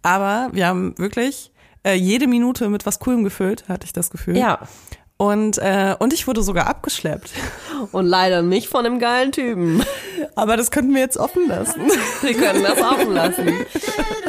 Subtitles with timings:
[0.00, 1.52] Aber wir haben wirklich
[1.84, 4.36] äh, jede Minute mit was Coolem gefüllt, hatte ich das Gefühl.
[4.36, 4.60] Ja.
[5.16, 7.30] Und, äh, und ich wurde sogar abgeschleppt.
[7.92, 9.84] Und leider nicht von einem geilen Typen.
[10.34, 11.82] Aber das könnten wir jetzt offen lassen.
[12.22, 13.48] Wir können das offen lassen.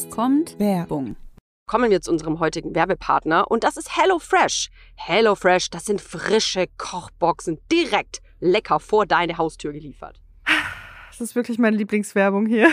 [0.00, 1.16] Jetzt kommt Werbung.
[1.66, 4.70] Kommen wir zu unserem heutigen Werbepartner und das ist HelloFresh.
[4.96, 10.18] HelloFresh, das sind frische Kochboxen direkt lecker vor deine Haustür geliefert.
[11.10, 12.72] Das ist wirklich meine Lieblingswerbung hier.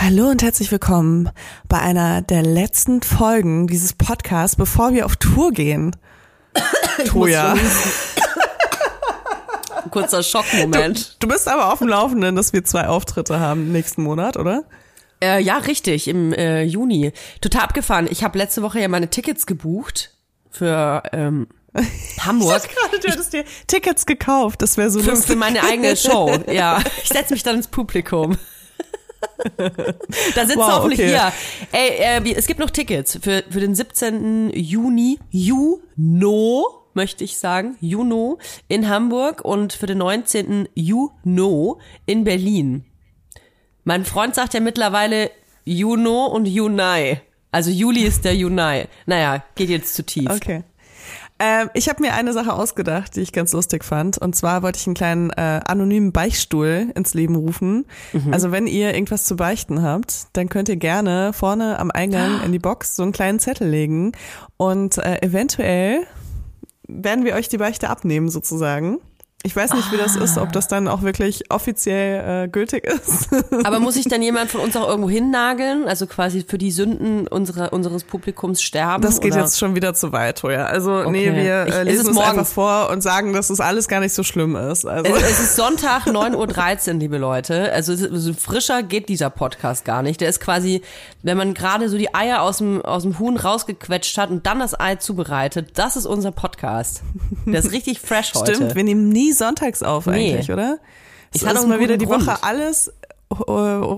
[0.00, 1.28] Hallo und herzlich willkommen
[1.68, 5.96] bei einer der letzten Folgen dieses Podcasts, bevor wir auf Tour gehen.
[7.04, 7.56] Toja.
[9.90, 11.16] Kurzer Schockmoment.
[11.18, 14.62] Du bist aber auf dem Laufenden, dass wir zwei Auftritte haben nächsten Monat, oder?
[15.20, 17.12] Äh, ja, richtig, im äh, Juni.
[17.40, 18.06] Total abgefahren.
[18.08, 20.14] Ich habe letzte Woche ja meine Tickets gebucht
[20.48, 21.48] für ähm,
[22.20, 22.62] Hamburg.
[22.64, 25.36] Ich gerade, du hattest dir Tickets gekauft, das wäre so Für, für lustig.
[25.36, 26.80] meine eigene Show, ja.
[27.02, 28.38] Ich setze mich dann ins Publikum.
[30.34, 31.08] da sitzt Wow, hoffentlich okay.
[31.08, 31.32] hier.
[31.72, 34.50] Ey, äh, es gibt noch Tickets für, für den 17.
[34.54, 40.68] Juni, Juno, möchte ich sagen, Juno in Hamburg und für den 19.
[40.74, 42.84] Juno in Berlin.
[43.84, 45.30] Mein Freund sagt ja mittlerweile
[45.64, 47.22] Juno und Junai.
[47.50, 48.88] Also Juli ist der Junai.
[49.06, 50.30] Naja, geht jetzt zu tief.
[50.30, 50.62] Okay.
[51.40, 54.18] Ähm, ich habe mir eine Sache ausgedacht, die ich ganz lustig fand.
[54.18, 57.86] Und zwar wollte ich einen kleinen äh, anonymen Beichtstuhl ins Leben rufen.
[58.32, 62.52] Also wenn ihr irgendwas zu beichten habt, dann könnt ihr gerne vorne am Eingang in
[62.52, 64.12] die Box so einen kleinen Zettel legen.
[64.56, 66.06] Und äh, eventuell
[66.88, 68.98] werden wir euch die Beichte abnehmen sozusagen.
[69.44, 73.28] Ich weiß nicht, wie das ist, ob das dann auch wirklich offiziell äh, gültig ist.
[73.64, 75.86] Aber muss sich dann jemand von uns auch irgendwo hinnageln?
[75.86, 79.00] Also quasi für die Sünden unserer, unseres Publikums sterben?
[79.00, 79.42] Das geht oder?
[79.42, 80.66] jetzt schon wieder zu weit, Toja.
[80.66, 81.36] Also nee, Okay.
[81.36, 82.28] wir Ich- äh, es lesen es morgen.
[82.30, 84.84] einfach vor und sagen, dass es alles gar nicht so schlimm ist.
[84.84, 87.72] Also Es, es ist Sonntag, 9.13 Uhr, liebe Leute.
[87.72, 90.20] Also es ist- so frischer geht dieser Podcast gar nicht.
[90.20, 90.82] Der ist quasi,
[91.22, 94.58] wenn man gerade so die Eier aus dem, aus dem Huhn rausgequetscht hat und dann
[94.58, 97.02] das Ei zubereitet, das ist unser Podcast.
[97.46, 98.56] Der ist richtig fresh heute.
[98.56, 100.32] Stimmt, wir nehmen nie sonntags auf Nee.
[100.34, 100.78] eigentlich, oder?
[101.34, 102.26] Ich Es hatte auch mal wieder die Grund.
[102.26, 102.88] Woche alles
[103.30, 103.34] äh,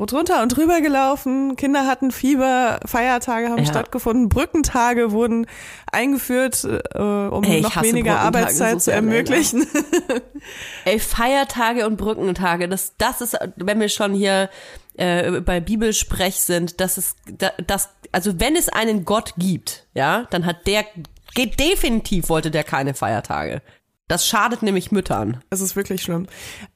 [0.06, 3.66] drunter und drüber gelaufen, Kinder hatten Fieber, Feiertage haben Ja.
[3.66, 5.46] stattgefunden, Brückentage wurden
[5.92, 9.66] eingeführt, äh, um Ey, ich noch weniger Arbeitszeit zu ermöglichen.
[10.84, 14.50] Ey, Feiertage und Brückentage, das, das ist, wenn wir schon hier
[14.96, 20.26] äh, bei Bibelsprech sind, das ist, da- das, also wenn es einen Gott gibt, ja,
[20.30, 20.84] dann hat der,
[21.34, 23.62] geht definitiv wollte der keine Feiertage.
[24.10, 25.40] Das schadet nämlich Müttern.
[25.50, 26.26] Es ist wirklich schlimm.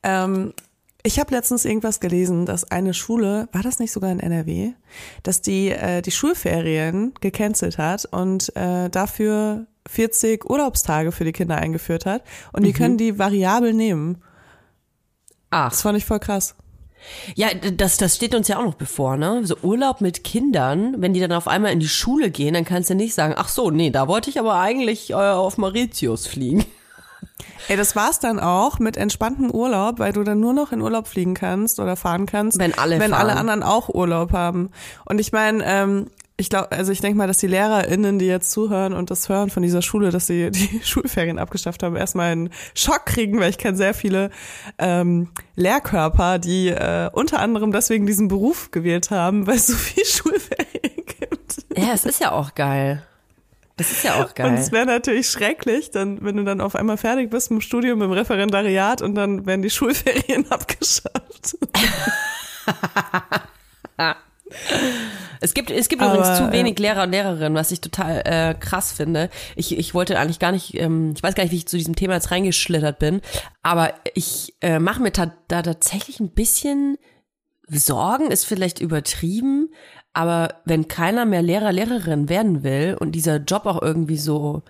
[0.05, 0.55] Ähm,
[1.03, 4.71] ich habe letztens irgendwas gelesen, dass eine Schule, war das nicht sogar in NRW,
[5.25, 11.57] dass die äh, die Schulferien gecancelt hat und äh, dafür 40 Urlaubstage für die Kinder
[11.57, 12.23] eingeführt hat
[12.53, 14.23] und die können die variabel nehmen.
[15.51, 15.71] Ach.
[15.71, 16.55] Das fand ich voll krass.
[17.35, 19.45] Ja, das, das steht uns ja auch noch bevor, ne?
[19.45, 22.91] So Urlaub mit Kindern, wenn die dann auf einmal in die Schule gehen, dann kannst
[22.91, 26.65] du nicht sagen, ach so, nee, da wollte ich aber eigentlich äh, auf Mauritius fliegen.
[27.69, 31.07] Ey, das war's dann auch mit entspanntem Urlaub, weil du dann nur noch in Urlaub
[31.07, 33.29] fliegen kannst oder fahren kannst, Wenn alle wenn fahren.
[33.29, 34.71] alle anderen auch Urlaub haben.
[35.05, 36.07] Und ich meine, ähm,
[36.37, 39.51] ich glaube, also ich denke mal, dass die LehrerInnen, die jetzt zuhören und das hören
[39.51, 43.59] von dieser Schule, dass sie die Schulferien abgeschafft haben, erstmal einen Schock kriegen, weil ich
[43.59, 44.31] kenne sehr viele
[44.79, 50.05] ähm, Lehrkörper, die äh, unter anderem deswegen diesen Beruf gewählt haben, weil es so viel
[50.07, 51.65] Schulferien gibt.
[51.77, 53.03] Ja, es ist ja auch geil.
[53.77, 54.55] Das ist ja auch Und geil.
[54.55, 58.13] es wäre natürlich schrecklich, dann, wenn du dann auf einmal fertig bist im Studium, im
[58.13, 61.57] Referendariat und dann werden die Schulferien abgeschafft.
[65.41, 68.55] Es gibt, es gibt Aber, übrigens zu wenig Lehrer und Lehrerinnen, was ich total äh,
[68.55, 69.29] krass finde.
[69.57, 71.97] Ich, ich wollte eigentlich gar nicht, ähm, ich weiß gar nicht, wie ich zu diesem
[71.97, 73.21] Thema jetzt reingeschlittert bin,
[73.63, 76.97] aber ich äh, mache mir ta da tatsächlich ein bisschen
[77.69, 79.71] Sorgen, ist vielleicht übertrieben,
[80.15, 84.63] aber wenn keiner mehr Lehrer, Lehrerin werden will und dieser Job auch irgendwie so,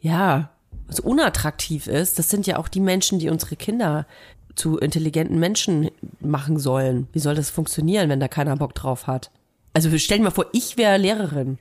[0.00, 0.50] ja,
[0.88, 4.06] so unattraktiv ist, das sind ja auch die Menschen, die unsere Kinder
[4.54, 5.90] zu intelligenten Menschen
[6.20, 7.08] machen sollen.
[7.12, 9.30] Wie soll das funktionieren, wenn da keiner Bock drauf hat?
[9.74, 11.58] Also stell dir mal vor, ich wäre Lehrerin.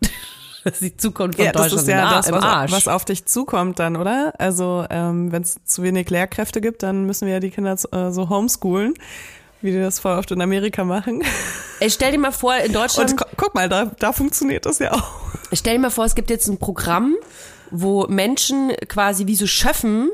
[0.64, 2.72] das ist die Zukunft von Ja, das Deutschland ist ja Ar- das, was, Arsch.
[2.72, 4.34] was auf dich zukommt dann, oder?
[4.38, 8.10] Also ähm, wenn es zu wenig Lehrkräfte gibt, dann müssen wir ja die Kinder äh,
[8.12, 8.94] so homeschoolen,
[9.62, 11.22] wie die das voll oft in Amerika machen.
[11.80, 14.78] Ey, stell dir mal vor, in Deutschland Und gu guck mal, da, da funktioniert das
[14.78, 15.20] ja auch.
[15.52, 17.16] Stell dir mal vor, es gibt jetzt ein Programm,
[17.70, 20.10] wo Menschen quasi wie so Schöffen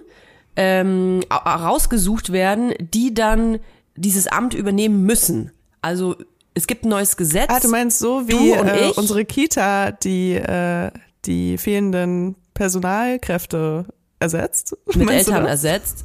[0.57, 3.59] ähm, rausgesucht werden, die dann
[3.97, 5.53] dieses Amt übernehmen müssen.
[5.83, 6.17] Also
[6.55, 7.49] es gibt ein neues Gesetz.
[7.49, 8.97] Ah, du meinst so wie äh, ich?
[8.97, 10.91] unsere Kita, die äh,
[11.25, 13.87] die fehlenden Personalkräfte
[14.19, 14.77] ersetzt?
[14.95, 16.05] mit Eltern ersetzt.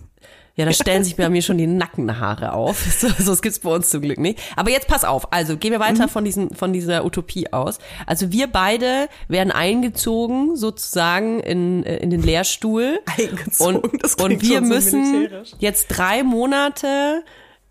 [0.56, 2.78] Ja, da stellen sich bei mir schon die Nackenhaare auf.
[3.02, 4.40] So, so das gibt's bei uns zum Glück nicht.
[4.56, 5.32] Aber jetzt pass auf.
[5.32, 5.84] Also gehen wir Mhm.
[5.84, 7.80] weiter von diesem, von dieser Utopie aus.
[8.06, 13.00] Also wir beide werden eingezogen sozusagen in, äh, in den Lehrstuhl.
[13.18, 17.24] Eingezogen, Und, und wir so müssen jetzt drei Monate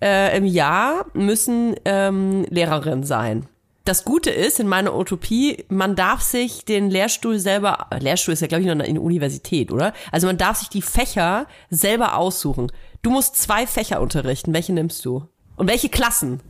[0.02, 3.46] äh, im Jahr müssen ähm, Lehrerin sein.
[3.84, 8.46] Das Gute ist in meiner Utopie, man darf sich den Lehrstuhl selber, Lehrstuhl ist ja
[8.46, 9.94] glaube ich noch eine Universität, oder?
[10.12, 12.70] Also man darf sich die Fächer selber aussuchen.
[13.02, 14.52] Du musst zwei Fächer unterrichten.
[14.52, 15.26] Welche nimmst du?
[15.56, 16.40] Und welche Klassen?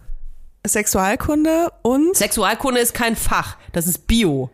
[0.67, 4.51] Sexualkunde und Sexualkunde ist kein Fach, das ist Bio.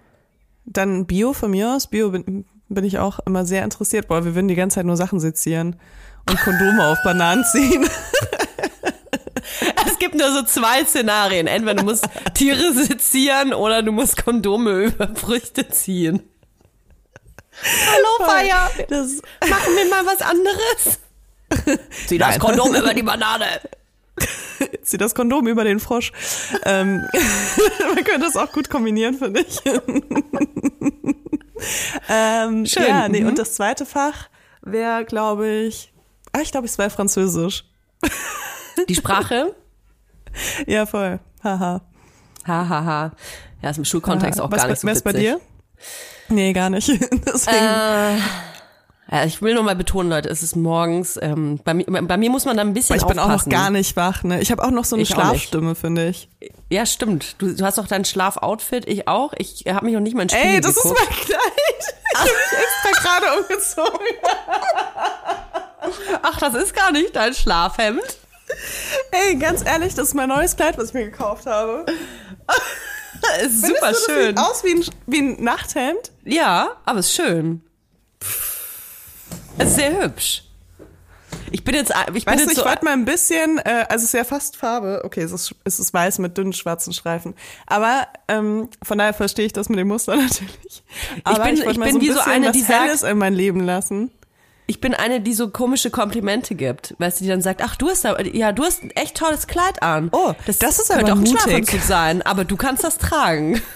[0.65, 1.89] dann Bio von mir aus.
[1.89, 4.09] Bio bin, bin ich auch immer sehr interessiert.
[4.09, 5.77] Boah, wir würden die ganze Zeit nur Sachen sezieren
[6.29, 7.89] und Kondome auf Bananen ziehen.
[9.87, 11.47] Es gibt nur so zwei Szenarien.
[11.47, 16.23] Entweder du musst Tiere sezieren oder du musst Kondome über Früchte ziehen.
[17.63, 18.71] Hallo, Feier.
[18.89, 20.99] Das, Machen wir mal was anderes.
[22.07, 22.39] Zieh das Nein.
[22.41, 23.47] Kondom über die Banane.
[24.83, 26.13] zieh das Kondom über den Frosch.
[26.65, 27.07] ähm,
[27.95, 29.61] man könnte das auch gut kombinieren, finde ich.
[32.09, 33.29] ähm, Schön, Ja, nee, mhm.
[33.29, 34.29] und das zweite Fach
[34.63, 35.93] wäre, glaube ich,
[36.33, 37.65] ah, ich glaube, es wäre Französisch.
[38.89, 39.55] Die Sprache?
[40.67, 41.19] Ja, voll.
[41.43, 41.81] Haha.
[42.47, 42.69] Hahaha.
[42.69, 43.13] Ha, ha.
[43.63, 45.05] Ja, ist im Schulkontext auch was, gar nicht so was witzig.
[45.05, 45.41] bei dir?
[46.29, 46.89] Nee, gar nicht.
[47.27, 47.57] Deswegen.
[47.57, 48.19] Äh,
[49.11, 51.19] ja, ich will nur mal betonen, Leute, es ist morgens.
[51.23, 53.51] Ähm, bei, mir, bei mir muss man da ein bisschen ich bin auch noch aufpassen.
[53.51, 54.43] gar nicht wach, ne?
[54.43, 55.09] Ich habe auch noch so eine Ich.
[55.09, 56.29] Schlafstimme, finde ich.
[56.69, 57.37] Ja, stimmt.
[57.41, 59.33] Du, du hast doch dein Schlafoutfit, ich auch.
[59.39, 61.01] Ich habe mich noch nicht mal in Spiegel Ey, das geguckt.
[61.01, 61.95] ist mein Kleid.
[62.13, 64.07] Ich habe mich extra gerade umgezogen.
[66.23, 68.03] Ach, das ist gar nicht dein Schlafhemd.
[69.11, 71.85] Ey, ganz ehrlich, das ist mein neues Kleid, was ich mir gekauft habe.
[73.43, 74.27] Ist Findest super du, das schön.
[74.29, 76.13] Sieht aus wie ein, wie ein Nachthemd.
[76.25, 77.63] Ja, aber ist schön.
[79.59, 80.43] Es ist sehr hübsch.
[81.53, 83.87] Ich bin jetzt, ich bin Weißt du, jetzt ich so, wollte mal ein bisschen, äh,
[83.89, 85.03] also es ist ja fast Farbe.
[85.05, 87.35] Okay, es ist, es ist weiß mit dünnen schwarzen Streifen.
[87.67, 90.83] Aber ähm, von daher verstehe ich das mit dem Muster natürlich.
[91.25, 93.61] Aber bin- wollte ich mal bin so wie so eine, die sagt- in mein Leben
[93.61, 94.11] lassen.
[94.69, 96.95] Ich bin eine, die so komische Komplimente gibt.
[96.99, 99.47] Weißt du, die dann sagt, ach, du hast da, ja, du hast ein echt tolles
[99.47, 100.09] Kleid an.
[100.13, 101.83] Oh, das ist könnte aber auch ein mutig.
[101.85, 103.61] Sein, aber du kannst das tragen.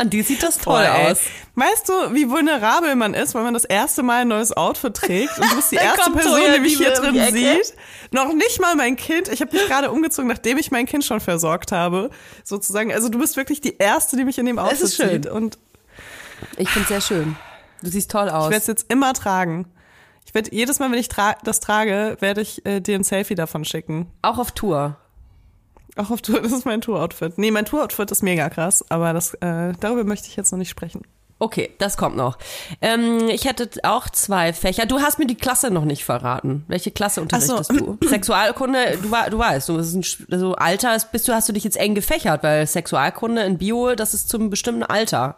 [0.00, 1.18] An dir sieht das toll Boah, aus.
[1.56, 5.36] Weißt du, wie vulnerabel man ist, wenn man das erste Mal ein neues Outfit trägt
[5.40, 7.74] und du bist die erste Person, die mich hier drin sieht.
[8.12, 9.26] Noch nicht mal mein Kind.
[9.26, 12.10] Ich habe mich gerade umgezogen, nachdem ich mein Kind schon versorgt habe,
[12.44, 12.92] sozusagen.
[12.92, 15.08] Also du bist wirklich die erste, die mich in dem Outfit ist schön.
[15.10, 15.58] sieht und
[16.58, 17.34] Ich find's sehr schön.
[17.82, 18.50] Du siehst toll ich aus.
[18.50, 19.66] werde es jetzt immer tragen.
[20.28, 23.34] Ich werde jedes Mal, wenn ich tra das trage, werde ich äh, dir ein Selfie
[23.34, 24.08] davon schicken.
[24.20, 24.96] Auch auf Tour.
[25.96, 27.38] Auch auf Tour, das ist mein Tour-Outfit.
[27.38, 30.68] Nee, mein Tour-Outfit ist mega krass, aber das, äh, darüber möchte ich jetzt noch nicht
[30.68, 31.00] sprechen.
[31.40, 32.36] Okay, das kommt noch.
[32.82, 34.84] Ähm, ich hätte auch zwei Fächer.
[34.84, 36.64] Du hast mir die Klasse noch nicht verraten.
[36.68, 37.96] Welche Klasse unterrichtest so.
[37.96, 37.98] du?
[38.06, 41.52] Sexualkunde, du, du weißt, du bist ein, Sch- so Alter, ist- bist du, hast du
[41.54, 45.36] dich jetzt eng gefächert, weil Sexualkunde in Bio, das ist zum bestimmten Alter.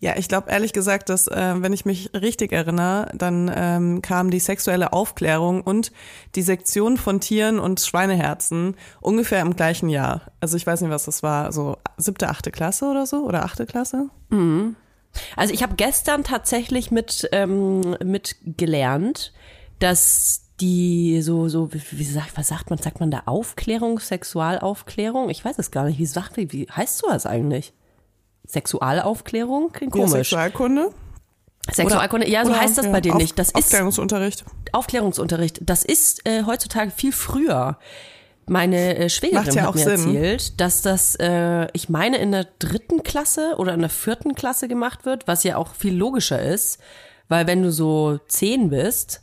[0.00, 4.30] Ja, ich glaube ehrlich gesagt, dass äh, wenn ich mich richtig erinnere, dann ähm, kam
[4.30, 5.92] die sexuelle Aufklärung und
[6.34, 10.22] die Sektion von Tieren und Schweineherzen ungefähr im gleichen Jahr.
[10.40, 13.66] Also ich weiß nicht, was das war, so siebte, achte Klasse oder so oder achte
[13.66, 14.10] Klasse.
[15.36, 19.32] Also ich habe gestern tatsächlich mit, ähm, mit gelernt,
[19.78, 25.30] dass die so, so, wie, sagt, was sagt man, sagt man da Aufklärung, Sexualaufklärung?
[25.30, 25.98] Ich weiß es gar nicht.
[25.98, 27.72] Wie sagt, wie, heißt so das eigentlich?
[28.46, 29.70] Sexualaufklärung?
[29.72, 30.30] Klingt Ja, komisch.
[30.30, 30.90] Sexualkunde.
[31.72, 33.38] Sexualkunde, ja, so Oder, heißt das ja, bei dir Auf- nicht.
[33.38, 34.44] Das ist Aufklärungsunterricht.
[34.72, 35.60] Aufklärungsunterricht.
[35.62, 37.78] Das ist äh, heutzutage viel früher.
[38.46, 40.14] Meine äh, Schwägerin ja hat mir Sinn.
[40.14, 44.68] erzählt, dass das, äh, ich meine, in der dritten Klasse oder in der vierten Klasse
[44.68, 46.78] gemacht wird, was ja auch viel logischer ist,
[47.28, 49.22] weil wenn du so zehn bist,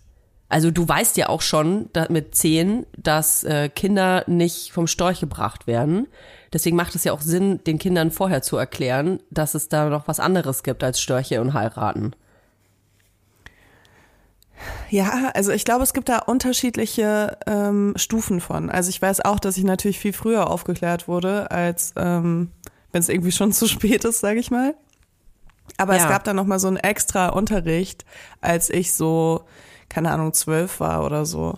[0.50, 5.68] also du weißt ja auch schon mit zehn, dass äh, Kinder nicht vom Storch gebracht
[5.68, 6.08] werden.
[6.54, 10.08] Deswegen macht es ja auch Sinn, den Kindern vorher zu erklären, dass es da noch
[10.08, 12.14] was anderes gibt als Störche und heiraten.
[14.90, 18.70] Ja, also ich glaube, es gibt da unterschiedliche ähm, Stufen von.
[18.70, 22.52] Also ich weiß auch, dass ich natürlich viel früher aufgeklärt wurde, als ähm,
[22.92, 24.76] wenn es irgendwie schon zu spät ist, sage ich mal.
[25.78, 26.10] Aber es Ja.
[26.10, 28.06] gab dann noch mal so einen extra Unterricht,
[28.42, 29.46] als ich so,
[29.90, 31.58] keine Ahnung, zwölf war oder so.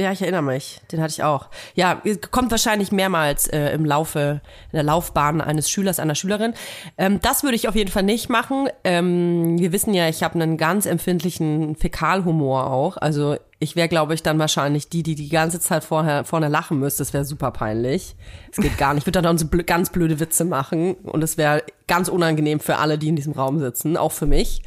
[0.00, 0.80] Ja, ich erinnere mich.
[0.90, 1.48] Den hatte ich auch.
[1.74, 4.40] Ja, kommt wahrscheinlich mehrmals äh, im Laufe,
[4.72, 6.54] in der Laufbahn eines Schülers, einer Schülerin.
[6.96, 8.68] Ähm, das würde ich auf jeden Fall nicht machen.
[8.82, 12.96] Ähm, wir wissen ja, ich habe einen ganz empfindlichen Fäkalhumor auch.
[12.96, 16.78] Also ich wäre, glaube ich, dann wahrscheinlich die, die die ganze Zeit vorher vorne lachen
[16.78, 17.02] müsste.
[17.02, 18.16] Das wäre super peinlich.
[18.50, 19.02] Es geht gar nicht.
[19.02, 22.78] Ich würde dann so blö ganz blöde Witze machen und es wäre ganz unangenehm für
[22.78, 24.62] alle, die in diesem Raum sitzen, auch für mich.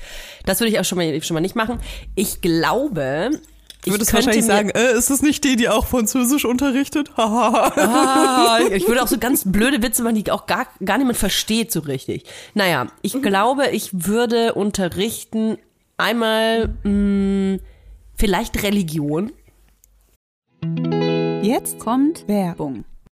[0.45, 1.79] Das würde ich auch schon mal schon mal nicht machen.
[2.13, 3.31] Ich glaube,
[3.85, 7.11] Du würdest wahrscheinlich sagen, äh, ist das nicht die, die auch Französisch unterrichtet?
[7.17, 7.73] Haha.
[7.75, 11.71] Ah, ich würde auch so ganz blöde Witze machen, die auch gar, gar niemand versteht
[11.71, 12.23] so richtig.
[12.53, 15.57] Naja, ich glaube, ich würde unterrichten
[15.97, 17.59] einmal mh,
[18.15, 19.31] vielleicht Religion.
[21.41, 22.85] Jetzt kommt Werbung.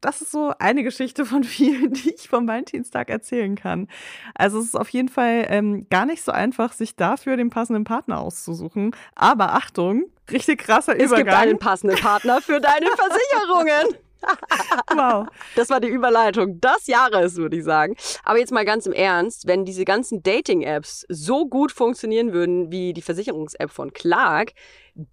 [0.00, 3.88] das ist so eine Geschichte von vielen, die ich vom Valentinstag erzählen kann.
[4.34, 7.84] Also es ist auf jeden Fall ähm, gar nicht so einfach, sich dafür den passenden
[7.84, 8.94] Partner auszusuchen.
[9.14, 11.34] Aber Achtung, richtig krasser es gibt Übergang.
[11.34, 13.96] einen passenden Partner für deine Versicherungen.
[14.94, 15.26] Wow.
[15.54, 17.96] Das war die Überleitung des Jahres, würde ich sagen.
[18.24, 22.92] Aber jetzt mal ganz im Ernst, wenn diese ganzen Dating-Apps so gut funktionieren würden wie
[22.92, 24.52] die Versicherungs-App von Clark,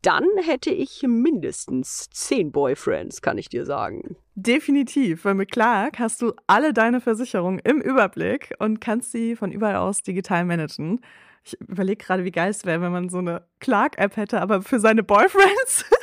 [0.02, 4.16] dann hätte ich mindestens zehn Boyfriends, kann ich dir sagen.
[4.36, 9.52] Definitiv, weil mit Clark hast du alle deine Versicherungen im Überblick und kannst sie von
[9.52, 11.02] überall aus digital managen.
[11.44, 14.80] Ich überlege gerade, wie geil es wäre, wenn man so eine Clark-App hätte, aber für
[14.80, 15.86] seine Boyfriends.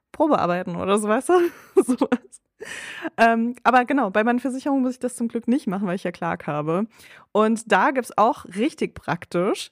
[0.11, 1.33] Probearbeiten oder so, weißt du?
[1.83, 2.41] Sowas.
[3.17, 6.03] Ähm, aber genau, bei meinen Versicherungen muss ich das zum Glück nicht machen, weil ich
[6.03, 6.87] ja Clark habe.
[7.31, 9.71] Und da gibt's auch richtig praktisch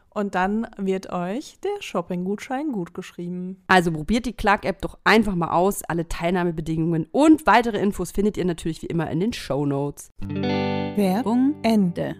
[0.13, 3.63] Und dann wird euch der Shopping-Gutschein gut geschrieben.
[3.67, 5.83] Also probiert die Clark-App doch einfach mal aus.
[5.83, 10.09] Alle Teilnahmebedingungen und weitere Infos findet ihr natürlich wie immer in den Show Notes.
[10.19, 12.17] Werbung Ende.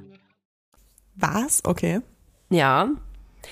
[1.15, 1.65] Was?
[1.65, 1.99] Okay.
[2.49, 2.91] Ja.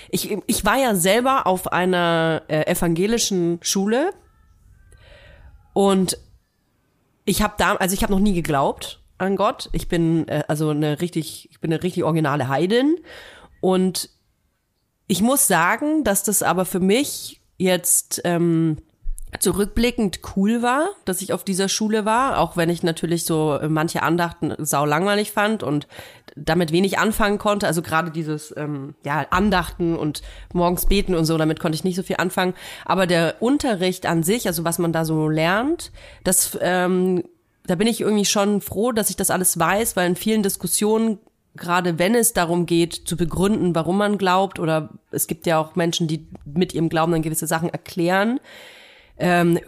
[0.10, 4.13] Ich, ich war ja selber auf einer äh, evangelischen Schule
[5.74, 6.17] und
[7.25, 9.69] ich habe da, also ich habe noch nie geglaubt an Gott.
[9.74, 12.98] Ich bin äh, also eine richtig, ich bin eine richtig originale Heidin
[13.60, 14.10] und
[15.10, 18.78] ich muss sagen, dass das aber für mich jetzt ähm,
[19.39, 24.04] zurückblickend cool war, dass ich auf dieser Schule war, auch wenn ich natürlich so manche
[24.04, 25.88] Andachten sau langweilig fand und
[26.36, 27.65] damit wenig anfangen konnte.
[27.65, 30.22] Also gerade dieses ähm, ja Andachten und
[30.54, 32.54] morgens beten und so, damit konnte ich nicht so viel anfangen.
[32.86, 35.91] Aber der Unterricht an sich, also was man da so lernt,
[36.24, 37.24] das ähm,
[37.65, 41.19] da bin ich irgendwie schon froh, dass ich das alles weiß, weil in vielen Diskussionen
[41.60, 45.76] gerade wenn es darum geht, zu begründen, warum man glaubt, oder es gibt ja auch
[45.76, 48.39] Menschen, die mit ihrem Glauben dann gewisse Sachen erklären,
[49.17, 49.60] ähm,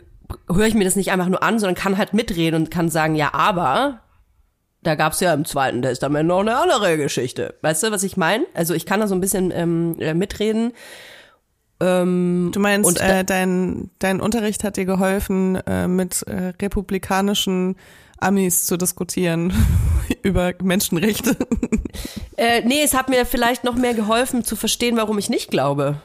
[0.49, 3.15] höre ich mir das nicht einfach nur an, sondern kann halt mitreden und kann sagen,
[3.15, 4.01] ja, aber
[4.83, 7.55] da gab's ja im Zweiten Testament noch eine andere Geschichte.
[7.61, 8.45] Weißt du, was ich meine?
[8.53, 10.73] Also ich kann da so ein bisschen ähm, äh, mitreden.
[11.79, 17.75] Ähm, Du meinst, Und äh, dein, dein Unterricht hat dir geholfen, äh, mit äh, republikanischen
[18.21, 19.53] Amis zu diskutieren
[20.23, 21.35] über Menschenrechte.
[22.37, 26.01] äh, nee, es hat mir vielleicht noch mehr geholfen zu verstehen, warum ich nicht glaube.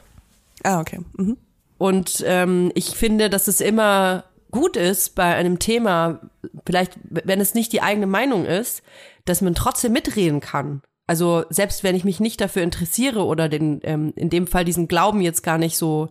[0.63, 0.99] ah, okay.
[1.15, 1.37] Mhm.
[1.77, 6.19] Und ähm, ich finde, dass es immer gut ist bei einem Thema,
[6.65, 8.81] vielleicht wenn es nicht die eigene Meinung ist,
[9.25, 10.81] dass man trotzdem mitreden kann.
[11.05, 14.87] Also selbst wenn ich mich nicht dafür interessiere oder den ähm, in dem Fall diesen
[14.87, 16.09] Glauben jetzt gar nicht so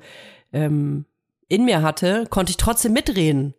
[0.52, 1.04] ähm,
[1.48, 3.54] in mir hatte, konnte ich trotzdem mitreden,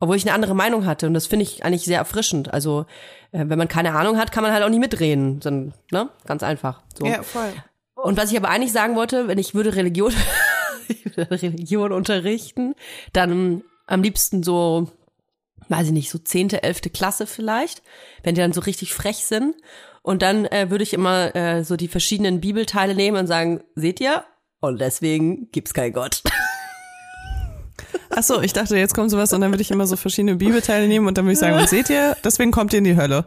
[0.00, 1.06] obwohl ich eine andere Meinung hatte.
[1.06, 2.52] Und das finde ich eigentlich sehr erfrischend.
[2.52, 2.86] Also
[3.32, 5.40] äh, wenn man keine Ahnung hat, kann man halt auch nicht mitreden.
[5.40, 6.08] Dann, ne?
[6.26, 6.82] Ganz einfach.
[6.98, 7.06] So.
[7.06, 7.52] Ja, voll.
[7.94, 10.12] Und was ich aber eigentlich sagen wollte, wenn ich würde Religion,
[10.88, 12.74] ich würde Religion unterrichten,
[13.12, 14.88] dann am liebsten so,
[15.68, 17.82] weiß ich nicht, so zehnte, elfte Klasse vielleicht,
[18.22, 19.54] wenn die dann so richtig frech sind.
[20.02, 24.00] Und dann äh, würde ich immer äh, so die verschiedenen Bibelteile nehmen und sagen, seht
[24.00, 24.24] ihr?
[24.60, 26.22] Und deswegen gibt's kein Gott.
[28.10, 30.88] Ach so, ich dachte, jetzt kommt sowas und dann würde ich immer so verschiedene Bibelteile
[30.88, 33.24] nehmen und dann würde ich sagen, und seht ihr, deswegen kommt ihr in die Hölle.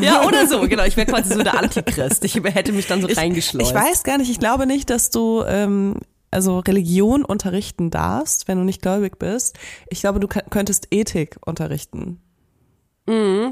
[0.00, 0.84] ja, oder so, genau.
[0.84, 2.24] Ich wäre quasi so der Antichrist.
[2.24, 3.70] Ich hätte mich dann so reingeschleust.
[3.70, 5.96] Ich weiß gar nicht, ich glaube nicht, dass du ähm,
[6.30, 9.56] also Religion unterrichten darfst, wenn du nicht gläubig bist.
[9.90, 12.20] Ich glaube, du kö- könntest Ethik unterrichten.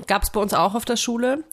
[0.06, 1.44] Gab's bei uns auch auf der Schule.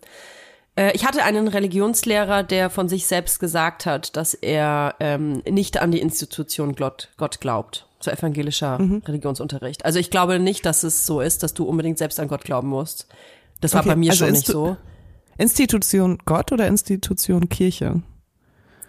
[0.76, 5.80] Äh, Ich hatte einen Religionslehrer, der von sich selbst gesagt hat, dass er ähm, nicht
[5.80, 7.88] an die Institution Gott, Gott glaubt.
[8.02, 9.86] So evangelischer Religionsunterricht.
[9.86, 12.68] Also ich glaube nicht, dass es so ist, dass du unbedingt selbst an Gott glauben
[12.68, 13.08] musst.
[13.62, 14.78] Das war Okay, bei mir also schon nicht so.
[15.38, 18.02] Institution Gott oder Institution Kirche?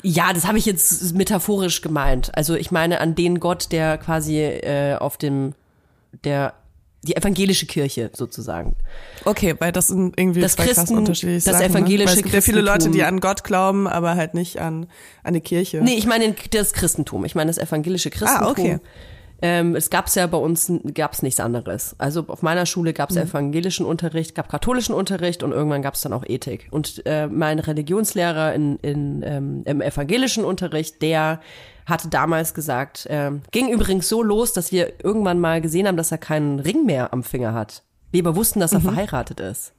[0.02, 2.36] Ja, das habe ich jetzt metaphorisch gemeint.
[2.36, 5.54] Also ich meine an den Gott, der quasi äh, auf dem,
[6.24, 6.54] der
[7.02, 8.76] die evangelische Kirche sozusagen.
[9.24, 12.18] Okay, weil das sind irgendwie Das zwei krass Christen- unterschiedliche das Sachen, evangelische ne?
[12.18, 14.88] Es gibt ja viele Leute, die an Gott glauben, aber halt nicht an, an
[15.24, 15.80] eine Kirche.
[15.82, 17.24] Nee, ich meine das Christentum.
[17.24, 18.46] Ich meine das evangelische Christentum.
[18.46, 18.78] Ah, okay.
[19.44, 21.96] Ähm, es gab's ja bei uns gab's nichts anderes.
[21.98, 23.22] Also auf meiner Schule gab's Mhm.
[23.22, 26.68] evangelischen Unterricht, gab katholischen Unterricht und irgendwann gab's dann auch Ethik.
[26.70, 31.40] Und äh, mein Religionslehrer in, in, ähm, im evangelischen Unterricht, der
[31.86, 36.12] hatte damals gesagt, ähm, ging übrigens so los, dass wir irgendwann mal gesehen haben, dass
[36.12, 37.82] er keinen Ring mehr am Finger hat.
[38.10, 39.72] Wir aber wussten, dass er verheiratet ist.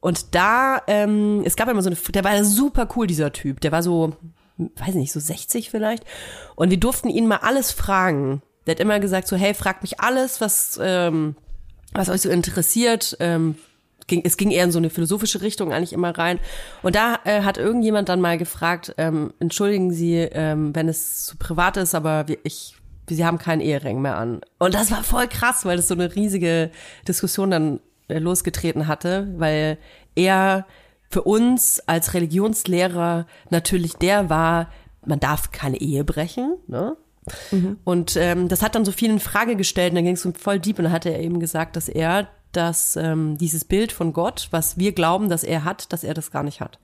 [0.00, 3.60] Und da, ähm, es gab immer so eine, der war super cool, dieser Typ.
[3.60, 4.16] Der war so,
[4.58, 6.04] weiß nicht, so 60 vielleicht.
[6.56, 8.42] Und wir durften ihn mal alles fragen.
[8.66, 11.36] Der hat immer gesagt so, hey, fragt mich alles, was, ähm,
[11.92, 13.16] was euch so interessiert.
[13.20, 13.56] Ähm,
[14.06, 16.38] ging, es ging eher in so eine philosophische Richtung eigentlich immer rein.
[16.82, 21.36] Und da äh, hat irgendjemand dann mal gefragt, ähm, entschuldigen Sie, ähm, wenn es zu
[21.36, 22.76] privat ist, aber wir, ich,
[23.08, 24.40] Sie haben keinen Ehering mehr an.
[24.58, 26.70] Und das war voll krass, weil das so eine riesige
[27.06, 29.78] Diskussion dann äh, losgetreten hatte, weil
[30.14, 30.66] er
[31.10, 34.68] für uns als Religionslehrer natürlich der war,
[35.04, 36.96] man darf keine Ehe brechen, ne?
[37.84, 40.32] Und ähm, das hat dann so viel in Frage gestellt und dann ging es so
[40.32, 44.12] voll deep und dann hat er eben gesagt, dass er das, ähm, dieses Bild von
[44.12, 46.78] Gott, was wir glauben, dass er hat, dass er das gar nicht hat.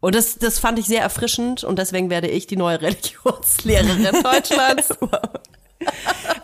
[0.00, 4.90] Und das, das fand ich sehr erfrischend und deswegen werde ich die neue Religionslehrerin Deutschlands.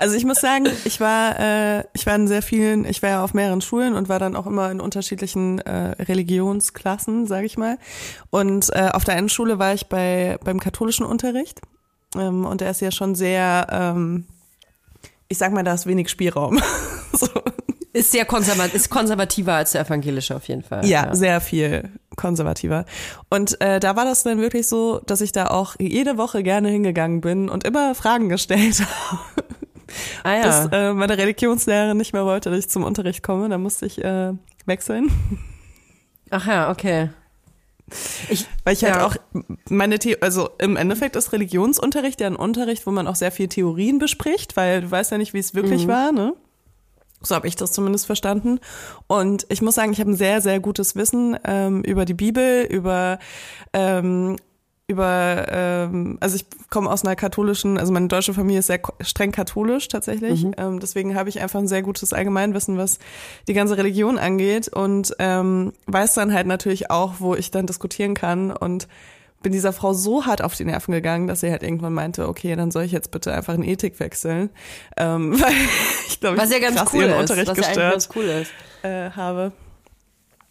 [0.00, 3.24] Also ich muss sagen, ich war, äh, ich war in sehr vielen, ich war ja
[3.24, 7.78] auf mehreren Schulen und war dann auch immer in unterschiedlichen äh, Religionsklassen, sage ich mal.
[8.30, 11.60] Und äh, auf der einen Schule war ich bei beim katholischen Unterricht
[12.16, 14.26] ähm, und der ist ja schon sehr, ähm,
[15.28, 16.60] ich sag mal, da ist wenig Spielraum.
[17.12, 17.28] so.
[17.92, 20.86] Ist sehr konservat ist konservativer als der evangelische auf jeden Fall.
[20.86, 22.84] Ja, sehr viel konservativer.
[23.30, 26.68] Und äh, da war das dann wirklich so, dass ich da auch jede Woche gerne
[26.68, 29.44] hingegangen bin und immer Fragen gestellt habe.
[30.22, 30.42] Ah ja.
[30.42, 33.48] Bis äh, meine Religionslehrerin nicht mehr wollte, dass ich zum Unterricht komme.
[33.48, 34.32] Da musste ich äh,
[34.66, 35.10] wechseln.
[36.30, 37.08] Ach ja, okay.
[38.28, 39.06] Ich, Weil ich halt Ja.
[39.06, 39.16] auch
[39.68, 43.48] meine The also im Endeffekt ist Religionsunterricht ja ein Unterricht, wo man auch sehr viel
[43.48, 45.88] Theorien bespricht, weil du weißt ja nicht, wie es wirklich Mhm.
[45.88, 46.34] war, ne?
[47.20, 48.60] So habe ich das zumindest verstanden.
[49.08, 52.62] Und ich muss sagen, ich habe ein sehr, sehr gutes Wissen ähm, über die Bibel,
[52.64, 53.18] über
[53.72, 54.36] ähm,
[54.88, 59.32] über, ähm, also ich komme aus einer katholischen, also meine deutsche Familie ist sehr streng
[59.32, 60.46] katholisch tatsächlich.
[60.56, 62.98] Ähm, deswegen habe ich einfach ein sehr gutes Allgemeinwissen, was
[63.46, 68.14] die ganze Religion angeht und ähm, weiß dann halt natürlich auch, wo ich dann diskutieren
[68.14, 68.88] kann und
[69.42, 72.56] bin dieser Frau so hart auf die Nerven gegangen, dass sie halt irgendwann meinte, okay,
[72.56, 74.48] dann soll ich jetzt bitte einfach in Ethik wechseln,
[74.96, 75.52] ähm, weil
[76.08, 77.20] ich glaube, was ja ich ganz krass cool ihren ist.
[77.20, 78.50] Unterricht was ja gestört ganz cool ist.
[78.82, 79.52] äh, habe.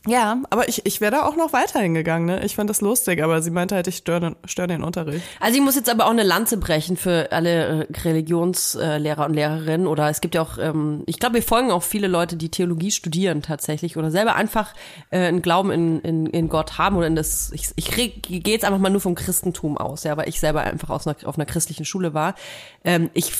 [0.07, 2.25] Ja, aber ich, ich wäre da auch noch weiter hingegangen.
[2.27, 2.45] Ne?
[2.45, 5.23] Ich fand das lustig, aber sie meinte halt, ich störe stör den Unterricht.
[5.39, 9.85] Also ich muss jetzt aber auch eine Lanze brechen für alle äh, Religionslehrer und Lehrerinnen
[9.85, 12.91] oder es gibt ja auch, ähm, ich glaube, wir folgen auch viele Leute, die Theologie
[12.91, 14.73] studieren tatsächlich oder selber einfach
[15.09, 18.63] äh, einen Glauben in, in, in Gott haben oder in das, ich, ich gehe jetzt
[18.63, 21.45] einfach mal nur vom Christentum aus, ja, weil ich selber einfach aus einer, auf einer
[21.45, 22.35] christlichen Schule war.
[22.83, 23.33] Ähm, ich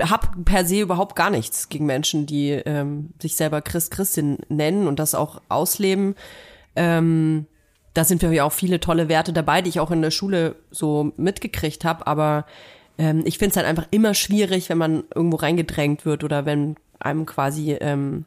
[0.00, 4.86] habe per se überhaupt gar nichts gegen Menschen, die ähm, sich selber Christ, Christin nennen
[4.86, 6.14] und das auch ausleben.
[6.74, 7.46] Ähm,
[7.94, 10.56] da sind wir ja auch viele tolle Werte dabei, die ich auch in der Schule
[10.70, 12.06] so mitgekriegt habe.
[12.06, 12.44] Aber
[12.98, 16.76] ähm, ich finde es halt einfach immer schwierig, wenn man irgendwo reingedrängt wird oder wenn
[16.98, 18.26] einem quasi, ähm,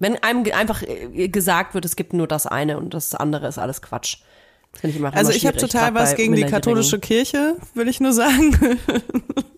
[0.00, 3.58] wenn einem einfach äh, gesagt wird, es gibt nur das eine und das andere ist
[3.58, 4.18] alles Quatsch.
[4.82, 8.78] Ich immer Also ich habe total was gegen die katholische Kirche, will ich nur sagen.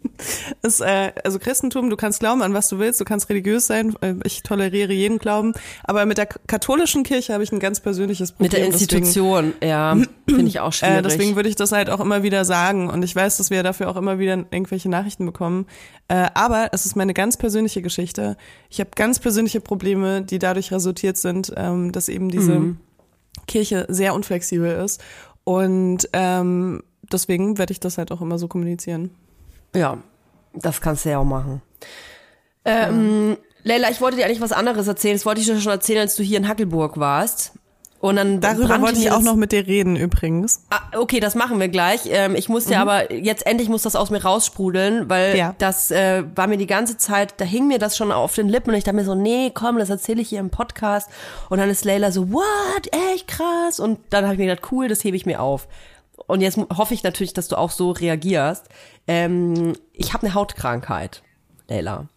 [0.62, 3.94] ist, äh, also Christentum, du kannst glauben an was du willst, du kannst religiös sein,
[4.00, 5.52] äh, ich toleriere jeden Glauben,
[5.84, 8.44] aber mit der katholischen Kirche habe ich ein ganz persönliches Problem.
[8.44, 9.96] Mit der deswegen- Institution, ja,
[10.28, 10.98] finde ich auch schwierig.
[10.98, 12.88] Äh, deswegen würde ich das halt auch immer wieder sagen.
[12.90, 15.66] Und ich weiß, dass wir dafür auch immer wieder irgendwelche Nachrichten bekommen.
[16.08, 18.36] Äh, aber es ist meine ganz persönliche Geschichte.
[18.68, 22.76] Ich habe ganz persönliche Probleme, die dadurch resultiert sind, ähm, dass eben diese
[23.46, 25.00] Kirche sehr unflexibel ist.
[25.44, 29.10] Und ähm, deswegen werde ich das halt auch immer so kommunizieren.
[29.74, 29.98] Ja,
[30.54, 31.62] das kannst du ja auch machen.
[32.64, 35.14] Ähm, Leila, ich wollte dir eigentlich was anderes erzählen.
[35.16, 37.52] Das wollte ich dir schon erzählen, als du hier in Hackelburg warst.
[38.00, 40.62] Und dann Darüber wollte ich auch noch mit dir reden übrigens.
[40.70, 42.00] Ah, okay, das machen wir gleich.
[42.06, 45.54] Ähm, ich muss ja aber jetzt endlich muss das aus mir raussprudeln, weil Ja.
[45.58, 48.70] das äh, war mir die ganze Zeit, da hing mir das schon auf den Lippen
[48.70, 51.10] und ich dachte mir so, nee, komm, das erzähle ich hier im Podcast.
[51.50, 53.78] Und dann ist Leila so, what, echt krass.
[53.78, 55.68] Und dann habe ich mir gedacht, cool, das hebe ich mir auf.
[56.26, 58.68] Und jetzt hoffe ich natürlich, dass du auch so reagierst.
[59.06, 61.22] Ähm, ich habe eine Hautkrankheit,
[61.68, 62.08] Leila.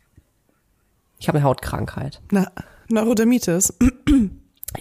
[1.19, 2.21] Ich habe eine Hautkrankheit.
[2.31, 2.51] Na,
[2.89, 3.73] Neurodermitis.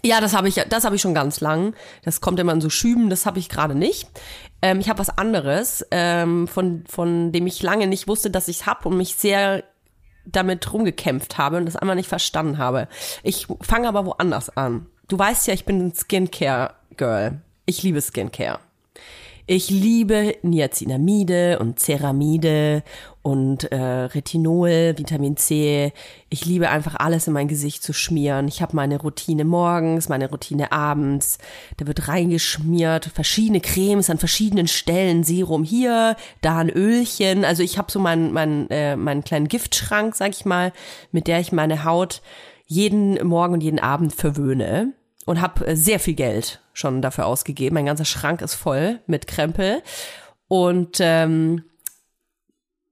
[0.03, 1.75] Ja, das habe ich, das habe ich schon ganz lang.
[2.03, 4.09] Das kommt immer in so Schüben, das habe ich gerade nicht.
[4.63, 8.61] Ähm, ich habe was anderes, ähm, von, von dem ich lange nicht wusste, dass ich
[8.61, 9.65] es habe und mich sehr
[10.25, 12.89] damit rumgekämpft habe und das einmal nicht verstanden habe.
[13.23, 14.87] Ich fange aber woanders an.
[15.09, 17.43] Du weißt ja, ich bin ein Skincare-Girl.
[17.67, 18.61] Ich liebe Skincare.
[19.55, 22.83] Ich liebe Niacinamide und Ceramide
[23.21, 25.93] und äh, Retinol, Vitamin C.
[26.31, 28.49] Ich liebe einfach alles in mein Gesicht zu schmieren.
[28.49, 31.37] Ich habe meine Routine morgens, meine Routine abends.
[31.77, 37.45] Da wird reingeschmiert, verschiedene Cremes an verschiedenen Stellen, Serum hier, da ein Ölchen.
[37.45, 40.73] Also ich habe so meinen mein, äh, meinen kleinen Giftschrank, sag ich mal,
[41.11, 42.23] mit der ich meine Haut
[42.65, 44.95] jeden Morgen und jeden Abend verwöhne
[45.27, 47.75] und habe sehr viel Geld schon dafür ausgegeben.
[47.75, 49.83] Mein ganzer Schrank ist voll mit Krempel.
[50.49, 51.65] Und ähm,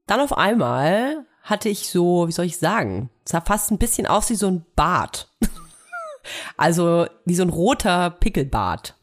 [0.06, 4.06] dann auf einmal hatte ich so, wie soll ich sagen, es sah fast ein bisschen
[4.06, 5.28] aus wie so ein Bart.
[6.56, 8.94] also wie so ein roter Pickelbart.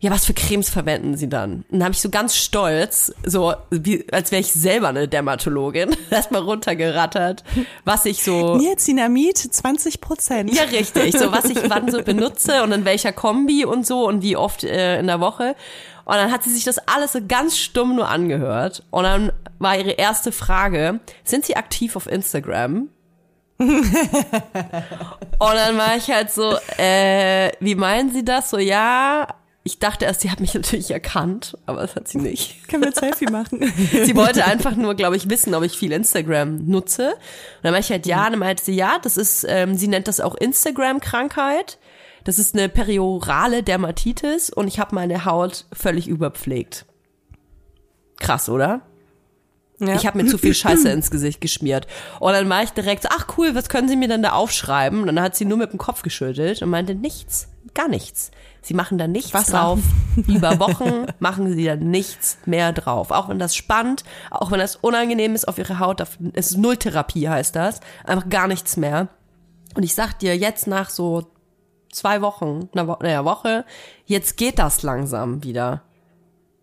[0.00, 1.64] ja, was für Cremes verwenden Sie dann?
[1.70, 5.96] Und dann habe ich so ganz stolz, so wie, als wäre ich selber eine Dermatologin,
[6.10, 7.42] erstmal runtergerattert,
[7.84, 8.56] was ich so.
[8.56, 10.54] Niacinamid 20 Prozent.
[10.54, 11.18] Ja, richtig.
[11.18, 14.62] So, was ich wann so benutze und in welcher Kombi und so und wie oft
[14.62, 15.56] äh, in der Woche.
[16.04, 18.84] Und dann hat sie sich das alles so ganz stumm nur angehört.
[18.90, 22.88] Und dann war ihre erste Frage, sind Sie aktiv auf Instagram?
[23.58, 23.92] und
[25.40, 28.50] dann war ich halt so, äh, wie meinen Sie das?
[28.50, 29.26] So, ja.
[29.68, 32.66] Ich dachte erst, sie hat mich natürlich erkannt, aber das hat sie nicht.
[32.68, 33.70] Können wir ein Selfie machen?
[34.04, 37.10] Sie wollte einfach nur, glaube ich, wissen, ob ich viel Instagram nutze.
[37.10, 39.88] Und dann war ich halt, ja, und dann meinte sie, ja, das ist, ähm, sie
[39.88, 41.78] nennt das auch Instagram-Krankheit.
[42.24, 46.86] Das ist eine periorale Dermatitis und ich habe meine Haut völlig überpflegt.
[48.18, 48.80] Krass, oder?
[49.80, 49.96] Ja.
[49.96, 51.86] Ich habe mir zu viel Scheiße ins Gesicht geschmiert.
[52.20, 55.00] Und dann war ich direkt so, ach cool, was können Sie mir denn da aufschreiben?
[55.00, 58.30] Und dann hat sie nur mit dem Kopf geschüttelt und meinte, nichts, gar nichts.
[58.68, 59.52] Sie machen da nichts Wasser.
[59.52, 59.78] drauf.
[60.26, 63.12] Über Wochen machen sie da nichts mehr drauf.
[63.12, 66.02] Auch wenn das spannt, auch wenn das unangenehm ist auf ihre Haut,
[66.34, 67.80] es ist Nulltherapie heißt das.
[68.04, 69.08] Einfach gar nichts mehr.
[69.74, 71.30] Und ich sag dir, jetzt nach so
[71.90, 73.64] zwei Wochen, einer, Wo einer Woche,
[74.04, 75.80] jetzt geht das langsam wieder.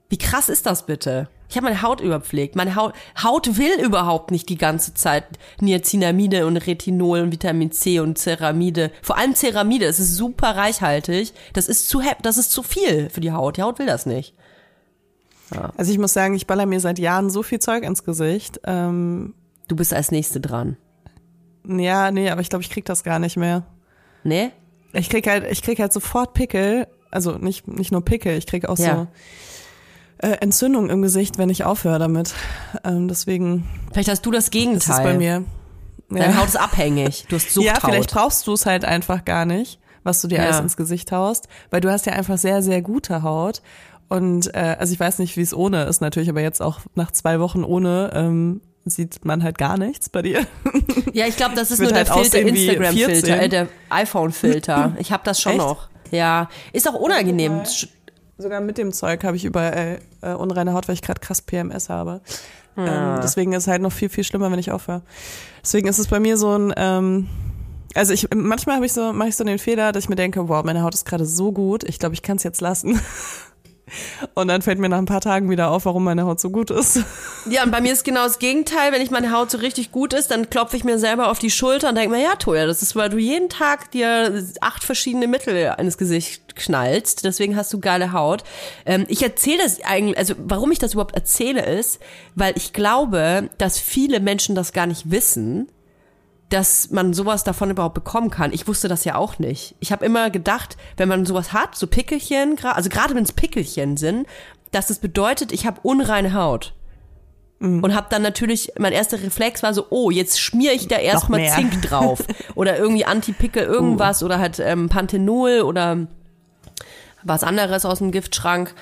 [0.08, 1.28] Wie krass ist das bitte?
[1.50, 2.56] Ich habe meine Haut überpflegt.
[2.56, 5.26] Meine Haut, Haut will überhaupt nicht die ganze Zeit
[5.62, 8.92] Niacinamide und Retinol und Vitamin C und Ceramide.
[9.02, 11.34] Vor allem Ceramide, es ist super reichhaltig.
[11.54, 13.58] Das ist zu das ist zu viel für die Haut.
[13.58, 14.34] Die Haut will das nicht.
[15.78, 18.60] Also ich muss sagen, ich baller mir seit Jahren so viel Zeug ins Gesicht.
[18.66, 19.36] Ähm,
[19.68, 20.78] Du bist als Nächste dran.
[21.68, 23.64] ja, nee, aber ich glaube, ich krieg das gar nicht mehr.
[24.24, 24.52] Ne?
[24.94, 26.88] Ich krieg halt, ich krieg halt sofort Pickel.
[27.12, 28.96] Also nicht, nicht nur Pickel, ich krieg auch Ja.
[28.96, 29.08] so
[30.26, 32.34] äh, Entzündung im Gesicht, wenn ich aufhöre damit.
[32.84, 34.98] Ähm, deswegen Vielleicht hast du das ist Gegenteil.
[34.98, 35.44] es bei mir.
[36.10, 37.26] Deine Haut ist abhängig.
[37.30, 37.74] Du hast Suchthaut.
[37.76, 40.46] Ja, vielleicht brauchst du es halt einfach gar nicht, was du dir Ja.
[40.46, 43.62] alles ins Gesicht haust, weil du hast ja einfach sehr, sehr gute Haut.
[44.08, 47.12] Und äh, also ich weiß nicht, wie es ohne ist natürlich, aber jetzt auch nach
[47.12, 50.46] zwei Wochen ohne ähm, sieht man halt gar nichts bei dir.
[51.14, 53.34] Ja, ich glaube, das ist nur der halt Filter, Instagram-Filter, 14.
[53.40, 54.94] äh, der iPhone-Filter.
[55.00, 55.62] Ich habe das schon Echt?
[55.62, 55.90] noch.
[56.12, 57.62] Ja, ist auch unangenehm.
[58.38, 61.90] Sogar mit dem Zeug habe ich überall äh, unreine Haut, weil ich gerade krass PMS
[61.90, 62.22] habe.
[62.78, 65.02] Ähm, deswegen ist es halt noch viel, viel schlimmer, wenn ich aufhöre.
[65.64, 67.30] Deswegen ist es bei mir so ein, ähm,
[67.94, 70.50] also ich manchmal habe ich so, mache ich so den Fehler, dass ich mir denke,
[70.50, 73.00] wow, meine Haut ist gerade so gut, ich glaube, ich kann es jetzt lassen.
[74.34, 76.72] Und dann fällt mir nach ein paar Tagen wieder auf, warum meine Haut so gut
[76.72, 77.00] ist.
[77.48, 78.92] Ja, und bei mir ist genau das Gegenteil.
[78.92, 81.52] Wenn ich meine Haut so richtig gut ist, dann klopfe ich mir selber auf die
[81.52, 85.28] Schulter und denke mir, ja, Toja, das ist, weil du jeden Tag dir acht verschiedene
[85.28, 87.24] Mittel ins Gesicht knallst.
[87.24, 88.44] Deswegen hast du geile Haut.
[88.86, 92.00] Ähm, ich erzähle das eigentlich, also warum ich das überhaupt erzähle ist,
[92.34, 95.70] weil ich glaube, dass viele Menschen das gar nicht wissen,
[96.50, 98.54] dass man sowas davon überhaupt bekommen kann.
[98.54, 99.76] Ich wusste das ja auch nicht.
[99.80, 103.98] Ich habe immer gedacht, wenn man sowas hat, so Pickelchen, also gerade wenn es Pickelchen
[103.98, 104.28] sind,
[104.72, 106.74] dass das bedeutet, ich habe unreine Haut.
[107.60, 111.48] Und hab dann natürlich, mein erster Reflex war so, oh, jetzt schmier ich da erstmal.
[111.50, 112.20] Zink drauf.
[112.56, 116.06] oder irgendwie Antipickel irgendwas oder halt ähm, Panthenol oder
[117.24, 118.76] was anderes aus dem Giftschrank.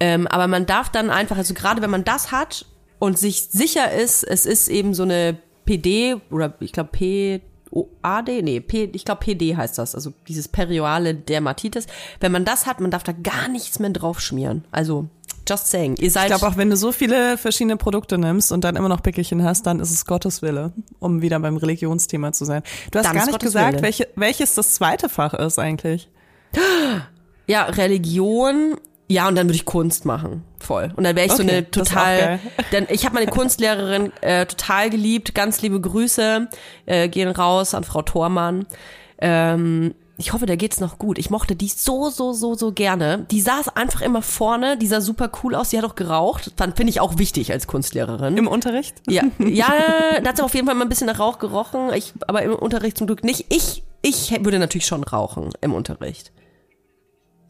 [0.00, 2.64] Ähm, aber man darf dann einfach, also gerade wenn man das hat
[2.98, 5.36] und sich sicher ist, es ist eben so eine
[5.68, 11.14] PD oder ich glaube PAD, nee, P, ich glaube PD heißt das, also dieses perioale
[11.14, 11.86] Dermatitis.
[12.20, 14.64] Wenn man das hat, man darf da gar nichts mehr drauf schmieren.
[14.70, 15.08] Also,
[15.46, 15.96] just saying.
[15.96, 18.88] Ihr seid, Ich glaube, auch wenn du so viele verschiedene Produkte nimmst und dann immer
[18.88, 22.62] noch Pickelchen hast, dann ist es Gottes Wille, um wieder beim Religionsthema zu sein.
[22.90, 26.08] Du hast Dann gar nicht Gottes gesagt, welche, welches das zweite Fach ist eigentlich.
[27.46, 28.76] ja, Religion,
[29.08, 30.44] ja, und dann würde ich Kunst machen.
[30.58, 30.92] Voll.
[30.96, 32.40] Und dann wäre ich so Okay, eine ist auch total,
[32.72, 36.48] denn ich habe meine Kunstlehrerin äh, total geliebt, ganz liebe Grüße
[36.86, 38.66] äh, gehen raus an Frau Thormann.
[39.20, 41.16] Ähm, ich hoffe, der geht's noch gut.
[41.16, 43.26] Ich mochte die so, so, so, so gerne.
[43.30, 46.52] Die saß einfach immer vorne, die sah super cool aus, die hat auch geraucht.
[46.56, 48.36] Fand finde ich auch wichtig als Kunstlehrerin.
[48.36, 48.96] Im Unterricht?
[49.08, 49.72] Ja, ja,
[50.20, 52.54] da hat sie auf jeden Fall mal ein bisschen nach Rauch gerochen, ich, aber im
[52.54, 53.46] Unterricht zum Glück nicht.
[53.48, 56.32] Ich, ich würde natürlich schon rauchen im Unterricht.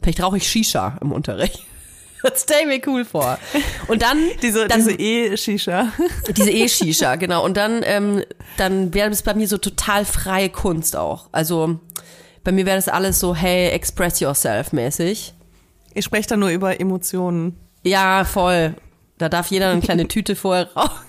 [0.01, 1.65] Vielleicht rauche ich Shisha im Unterricht.
[2.21, 3.39] Das stell mir cool vor.
[3.87, 5.93] Und dann Diese, dann, diese E-Shisha.
[6.35, 7.45] diese E-Shisha, genau.
[7.45, 8.25] Und dann, ähm,
[8.57, 11.29] dann wäre es bei mir so total freie Kunst auch.
[11.31, 11.79] Also
[12.43, 15.33] bei mir wäre das alles so, hey, express yourself mäßig.
[15.93, 17.57] Ich spreche da nur über Emotionen.
[17.83, 18.75] Ja, voll.
[19.17, 21.05] Da darf jeder eine kleine Tüte vorher rauchen.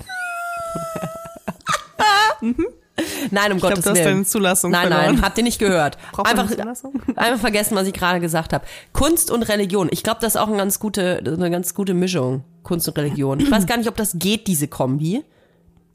[3.31, 4.05] Nein, um Ich Gottes hast Willen.
[4.05, 5.15] deine Zulassung Nein, verloren.
[5.17, 5.99] nein, habt ihr nicht gehört.
[6.13, 6.51] Braucht Einfach,
[7.17, 8.65] einfach vergessen, was ich gerade gesagt habe.
[8.93, 9.89] Kunst und Religion.
[9.91, 12.45] Ich glaube, das ist auch eine ganz gute, eine ganz gute Mischung.
[12.63, 13.41] Kunst und Religion.
[13.41, 15.25] Ich weiß gar nicht, ob das geht, diese Kombi.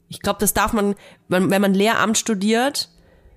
[0.08, 0.94] Ich glaube, das darf man,
[1.28, 2.90] wenn, wenn man Lehramt studiert,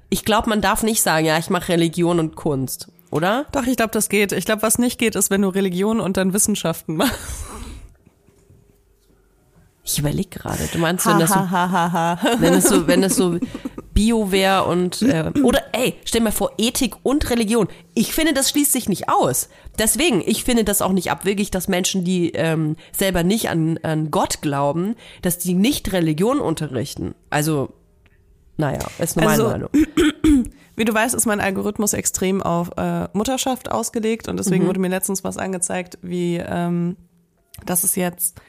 [0.10, 3.45] ich glaube, man darf nicht sagen, ja, ich mache Religion und Kunst, oder?
[3.51, 4.32] Doch, ich glaube, das geht.
[4.32, 7.13] Ich glaube, was nicht geht, ist, wenn du Religion und dann Wissenschaften machst.
[9.84, 10.68] Ich überlege gerade.
[10.72, 11.39] Du meinst, wenn das so.
[12.39, 13.39] Wenn es so, wenn es so
[13.94, 17.68] Bio wäre und äh, oder ey, stell mir vor, Ethik und Religion.
[17.96, 19.50] Ich finde, das schließt sich nicht aus.
[19.78, 24.10] Deswegen, ich finde das auch nicht abwegig, dass Menschen, die ähm, selber nicht an, an
[24.12, 27.15] Gott glauben, dass die nicht Religion unterrichten.
[27.30, 27.74] Also,
[28.58, 29.70] naja, ist nur meine Also, Meinung.
[30.78, 34.88] Wie du weißt, ist mein Algorithmus extrem auf äh, Mutterschaft ausgelegt und deswegen wurde mir
[34.88, 36.96] letztens was angezeigt, wie ähm,
[37.65, 38.39] dass es jetzt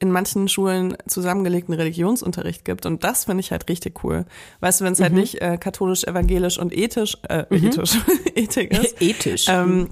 [0.00, 2.86] in manchen Schulen zusammengelegten Religionsunterricht gibt.
[2.86, 4.24] Und das finde ich halt richtig cool.
[4.60, 7.98] Weißt du, wenn es halt nicht äh, katholisch, evangelisch und ethisch, äh, ethisch,
[8.34, 9.46] Ethik ist, Ethisch.
[9.48, 9.90] ähm,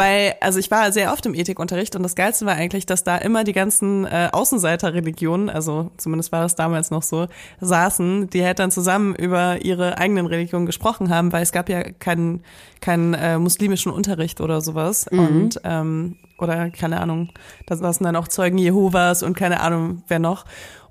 [0.00, 3.18] weil, also ich war sehr oft im Ethikunterricht und das Geilste war eigentlich, dass da
[3.18, 7.26] immer die ganzen äh, Außenseiterreligionen, also zumindest war das damals noch so,
[7.60, 11.82] saßen, die halt dann zusammen über ihre eigenen Religionen gesprochen haben, weil es gab ja
[11.82, 12.42] keinen
[12.80, 17.28] keinen äh, muslimischen Unterricht oder sowas und ähm, oder keine Ahnung,
[17.66, 20.46] da saßen dann auch Zeugen Jehovas und keine Ahnung wer noch.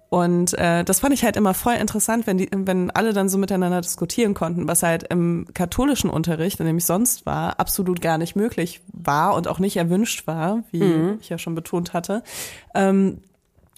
[0.09, 3.37] Und äh, das fand ich halt immer voll interessant, wenn die, wenn alle dann so
[3.37, 8.17] miteinander diskutieren konnten, was halt im katholischen Unterricht, in dem ich sonst war, absolut gar
[8.17, 12.23] nicht möglich war und auch nicht erwünscht war, wie ich ja schon betont hatte.
[12.73, 13.19] Ähm,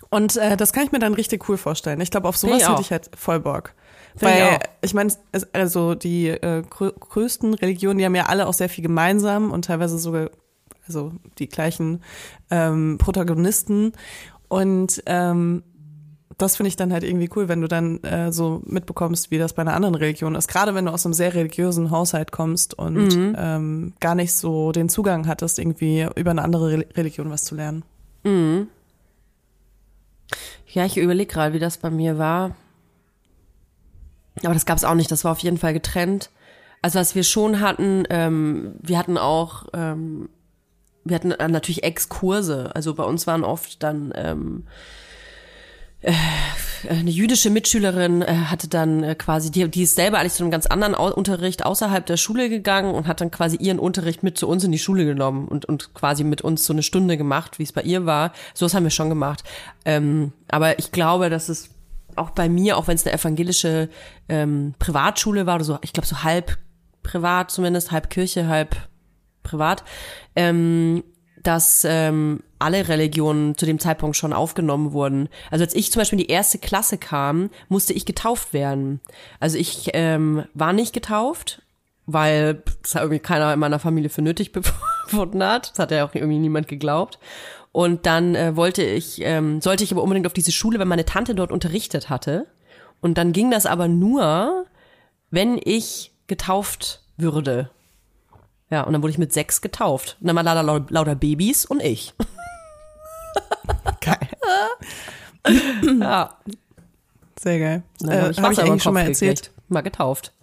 [0.10, 2.00] und äh, das kann ich mir dann richtig cool vorstellen.
[2.00, 3.74] Ich glaube, auf sowas ich hätte ich halt voll Bock.
[4.16, 4.60] Find ich Weil auch.
[4.82, 5.14] ich meine,
[5.54, 9.66] also die äh, grö größten Religionen, die haben ja alle auch sehr viel gemeinsam und
[9.66, 10.30] teilweise sogar
[10.88, 12.04] also die gleichen
[12.50, 13.94] ähm, Protagonisten.
[14.50, 15.64] Und ähm,
[16.42, 19.54] das finde ich dann halt irgendwie cool, wenn du dann äh, so mitbekommst, wie das
[19.54, 20.48] bei einer anderen Religion ist.
[20.48, 24.90] Gerade wenn du aus einem sehr religiösen Haushalt kommst und ähm, gar nicht so den
[24.90, 27.84] Zugang hattest, irgendwie über eine andere Re Religion was zu lernen.
[30.68, 32.56] Ja, ich überlege gerade, wie das bei mir war.
[34.44, 35.12] Aber das gab es auch nicht.
[35.12, 36.30] Das war auf jeden Fall getrennt.
[36.82, 40.30] Also was wir schon hatten, ähm, wir hatten auch, ähm,
[41.04, 42.72] wir hatten äh, natürlich Exkurse.
[42.74, 45.11] Also bei uns waren oft dann ähm, äh,
[46.04, 50.52] eine jüdische Mitschülerin äh, hatte dann äh, quasi, die, die ist selber eigentlich zu einem
[50.52, 54.48] ganz anderen Unterricht außerhalb der Schule gegangen und hat dann quasi ihren Unterricht mit zu
[54.48, 57.64] uns in die Schule genommen und, und quasi mit uns so eine Stunde gemacht, wie
[57.64, 58.34] es bei ihr war.
[58.54, 59.44] So was haben wir schon gemacht.
[59.86, 61.70] Ähm, aber ich glaube, dass es
[62.16, 63.90] auch bei mir, auch wenn es eine evangelische
[64.28, 66.58] ähm, Privatschule war oder so, ich glaube so halb
[67.04, 68.76] privat zumindest, halb Kirche, halb
[69.44, 69.84] privat,
[70.36, 71.04] ähm,
[71.42, 75.30] dass ähm, alle Religionen zu dem Zeitpunkt schon aufgenommen wurden.
[75.50, 79.02] Also als ich zum Beispiel in die erste Klasse kam, musste ich getauft werden.
[79.40, 81.62] Also ich ähm, war nicht getauft,
[82.06, 84.52] weil das irgendwie keiner in meiner Familie für nötig
[85.06, 85.72] befunden hat.
[85.72, 87.20] Das hat ja auch irgendwie niemand geglaubt.
[87.72, 91.06] Und dann äh, wollte ich, ähm, sollte ich aber unbedingt auf diese Schule, weil meine
[91.06, 92.48] Tante dort unterrichtet hatte.
[93.00, 94.66] Und dann ging das aber nur,
[95.30, 97.70] wenn ich getauft würde.
[98.70, 100.18] Ja, und dann wurde ich mit sechs getauft.
[100.22, 102.14] Und dann waren lauter, lauter Babys und ich.
[104.02, 104.28] Geil.
[106.00, 106.38] Ja,
[107.40, 107.84] Sehr geil.
[108.04, 109.42] Äh, habe ich eigentlich schon mal erzählt?
[109.42, 109.62] gekriegt.
[109.70, 110.34] Mal getauft.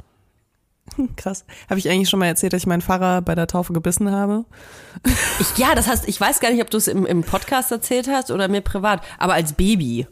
[1.16, 1.45] Krass.
[1.68, 4.45] Habe ich eigentlich schon mal erzählt, dass ich meinen Pfarrer bei der Taufe gebissen habe?
[5.39, 8.09] Ich, ja, das heißt, ich weiß gar nicht, ob du es im, im Podcast erzählt
[8.09, 10.07] hast oder mir privat, aber als Baby.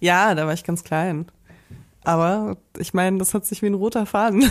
[0.00, 1.26] Ja, da war ich ganz klein.
[2.02, 4.50] Aber ich meine, das hat sich wie ein roter Faden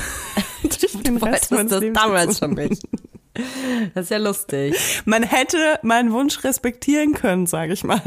[0.64, 2.82] durch den Rest meines das Lebens damals schon nicht.
[3.96, 4.76] Das ist ja lustig.
[5.06, 8.02] Man hätte meinen Wunsch respektieren können, sage ich mal.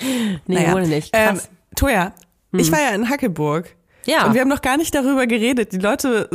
[0.00, 0.72] Nee, Naja.
[0.72, 1.10] wurde nicht.
[1.12, 1.48] Ähm, Krass.
[1.76, 2.12] Toja,
[2.52, 3.74] ich war ja in Hackeburg.
[4.06, 4.26] Ja.
[4.26, 5.72] Und wir haben noch gar nicht darüber geredet.
[5.72, 6.28] Die Leute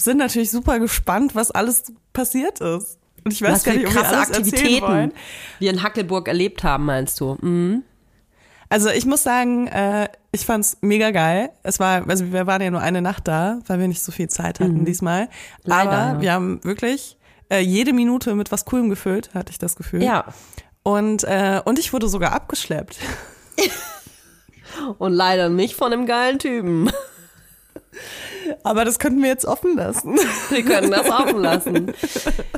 [0.00, 2.98] sind natürlich super gespannt, was alles passiert ist.
[3.24, 5.12] Und ich weiß Was gar nicht, ob wir alles Aktivitäten wollen.
[5.58, 7.36] wir in Hackelburg erlebt haben, meinst du?
[7.40, 7.82] Mhm.
[8.68, 11.50] Also ich muss sagen, äh, ich fand's mega geil.
[11.62, 14.28] Es war, also wir waren ja nur eine Nacht da, weil wir nicht so viel
[14.28, 15.24] Zeit hatten diesmal.
[15.24, 15.28] Mhm.
[15.64, 17.18] Leider, Aber wir haben wirklich
[17.50, 20.02] äh, jede Minute mit was Coolem gefüllt, hatte ich das Gefühl.
[20.02, 20.24] Ja.
[20.82, 22.98] Und, äh, und ich wurde sogar abgeschleppt.
[24.98, 26.90] Und leider nicht von einem geilen Typen.
[28.62, 30.16] Aber das könnten wir jetzt offen lassen.
[30.50, 31.92] Wir können das offen lassen.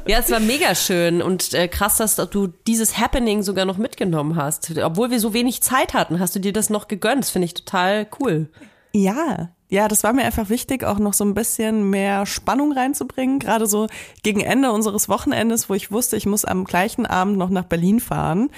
[0.07, 4.37] Ja, es war mega schön und äh, krass, dass du dieses Happening sogar noch mitgenommen
[4.37, 4.76] hast.
[4.78, 7.22] Obwohl wir so wenig Zeit hatten, hast du dir das noch gegönnt.
[7.22, 8.49] Das finde ich total cool.
[8.93, 13.41] Ja, ja, das war mir einfach wichtig, auch noch so ein bisschen mehr Spannung reinzubringen.
[13.41, 13.89] Gerade so
[14.22, 17.99] gegen Ende unseres Wochenendes, wo ich wusste, ich muss am gleichen Abend noch nach Berlin
[17.99, 18.51] fahren.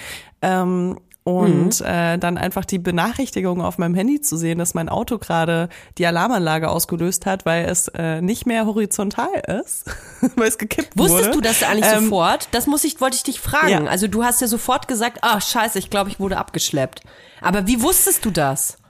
[0.42, 5.18] Ähm, und äh, dann einfach die Benachrichtigung auf meinem Handy zu sehen, dass mein Auto
[5.18, 5.68] gerade
[5.98, 9.26] die Alarmanlage ausgelöst hat, weil es äh, nicht mehr horizontal
[9.60, 9.86] ist,
[10.36, 11.32] weil es gekippt Wusstest wurde.
[11.32, 12.46] du das eigentlich Ähm, sofort?
[12.52, 13.68] Das muss ich, wollte ich dich fragen.
[13.68, 13.84] Ja.
[13.86, 17.00] Also du hast ja sofort gesagt, ah scheiße, ich glaube, ich wurde abgeschleppt.
[17.40, 18.78] Aber wie wusstest du das?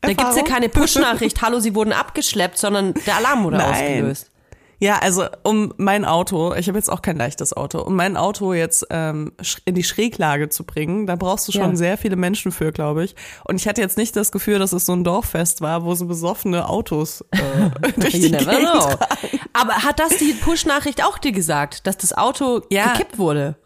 [0.00, 3.70] Da gibt's ja keine Push-Nachricht, hallo, sie wurden abgeschleppt, sondern der Alarm wurde Nein.
[3.70, 4.30] ausgelöst.
[4.80, 8.52] Ja, also um mein Auto, ich habe jetzt auch kein leichtes Auto, um mein Auto
[8.52, 9.32] jetzt ähm,
[9.64, 11.76] in die Schräglage zu bringen, da brauchst du schon Ja.
[11.76, 13.14] sehr viele Menschen für, glaube ich.
[13.44, 16.06] Und ich hatte jetzt nicht das Gefühl, dass es so ein Dorffest war, wo so
[16.06, 17.38] besoffene Autos äh,
[17.96, 18.90] durch die Gegend know.
[19.52, 22.92] Aber hat das die Push-Nachricht auch dir gesagt, dass das Auto Ja.
[22.92, 23.56] gekippt wurde?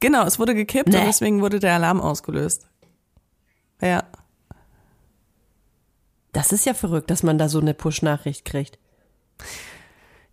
[0.00, 0.98] Genau, es wurde gekippt Nee.
[0.98, 2.66] und deswegen wurde der Alarm ausgelöst.
[3.80, 4.02] Ja.
[6.32, 8.78] Das ist ja verrückt, dass man da so eine Push-Nachricht kriegt.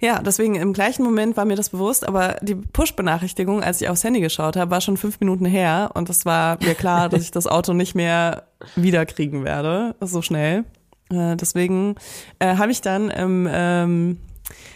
[0.02, 4.04] Ja, deswegen im gleichen Moment war mir das bewusst, aber die Push-Benachrichtigung, als ich aufs
[4.04, 7.30] Handy geschaut habe, war schon fünf Minuten her und es war mir klar, dass ich
[7.30, 10.66] das Auto nicht mehr wiederkriegen werde, so schnell.
[11.12, 11.96] Äh, deswegen
[12.40, 14.18] äh, habe ich dann ähm, ähm,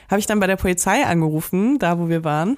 [0.09, 2.57] habe ich dann bei der Polizei angerufen, da wo wir waren.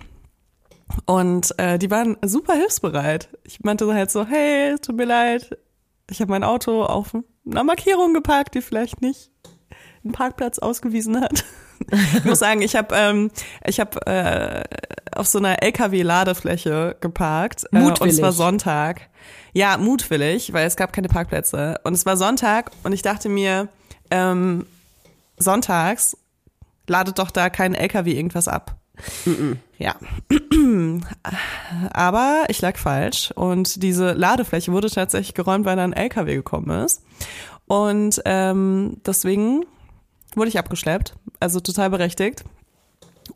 [1.06, 3.30] Und äh, die waren super hilfsbereit.
[3.44, 5.58] Ich meinte halt so, hey, tut mir leid,
[6.10, 7.16] ich habe mein Auto auf
[7.46, 9.32] einer Markierung geparkt, die vielleicht nicht
[10.04, 11.44] einen Parkplatz ausgewiesen hat.
[12.18, 13.30] Ich muss sagen, ich habe ähm,
[13.64, 14.64] ich habe äh,
[15.16, 18.22] auf so einer LKW-Ladefläche geparkt äh, und es Mutwillig.
[18.24, 19.02] war Sonntag.
[19.54, 23.68] Ja, mutwillig, weil es gab keine Parkplätze und es war Sonntag und ich dachte mir,
[24.10, 24.66] ähm,
[25.38, 26.18] sonntags
[26.88, 28.76] ladet doch da kein LKW irgendwas ab.
[29.78, 29.96] Ja.
[31.92, 36.84] Aber ich lag falsch und diese Ladefläche wurde tatsächlich geräumt, weil da ein LKW gekommen
[36.84, 37.04] ist.
[37.68, 39.66] Und ähm, deswegen
[40.36, 42.44] wurde ich abgeschleppt, also total berechtigt.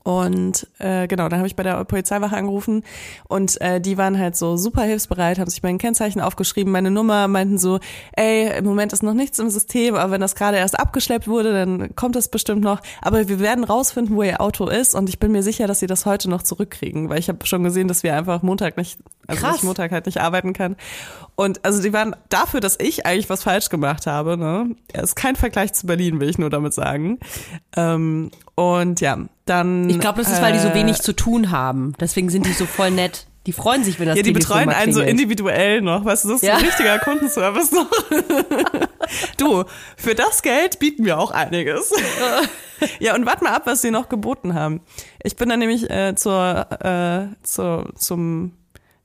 [0.03, 2.83] Und äh, genau, dann habe ich bei der Polizeiwache angerufen
[3.27, 7.27] und äh, die waren halt so super hilfsbereit, haben sich mein Kennzeichen aufgeschrieben, meine Nummer,
[7.27, 7.79] meinten so,
[8.13, 11.53] ey, im Moment ist noch nichts im System, aber wenn das gerade erst abgeschleppt wurde,
[11.53, 12.81] dann kommt das bestimmt noch.
[13.01, 15.87] Aber wir werden rausfinden, wo ihr Auto ist und ich bin mir sicher, dass sie
[15.87, 19.41] das heute noch zurückkriegen, weil ich habe schon gesehen, dass wir einfach Montag nicht, also
[19.41, 19.57] dass Krass.
[19.57, 20.75] ich Montag halt nicht arbeiten kann.
[21.35, 24.75] Und also die waren dafür, dass ich eigentlich was falsch gemacht habe, ne?
[24.93, 27.19] Es ist kein Vergleich zu Berlin, will ich nur damit sagen.
[27.75, 29.17] Ähm, und ja,
[29.51, 29.89] dann.
[29.89, 31.93] Ich glaube, das ist, weil die so äh, wenig zu tun haben.
[31.99, 33.27] Deswegen sind die so voll nett.
[33.47, 36.05] Die freuen sich, wenn das Ja, die betreuen Telefon mal einen so individuell noch.
[36.05, 36.57] Weißt du, das ist Ja.
[36.57, 37.89] ein richtiger Kundenservice noch.
[39.37, 39.63] du,
[39.97, 41.91] für das Geld bieten wir auch einiges.
[42.99, 44.81] ja, und warte mal ab, was sie noch geboten haben.
[45.23, 48.53] Ich bin dann nämlich äh, zur, äh, zur, zum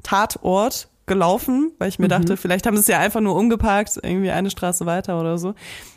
[0.03, 4.31] Tatort gelaufen, weil ich mir dachte, vielleicht haben sie es ja einfach nur umgeparkt, irgendwie
[4.31, 5.55] eine Straße weiter oder so.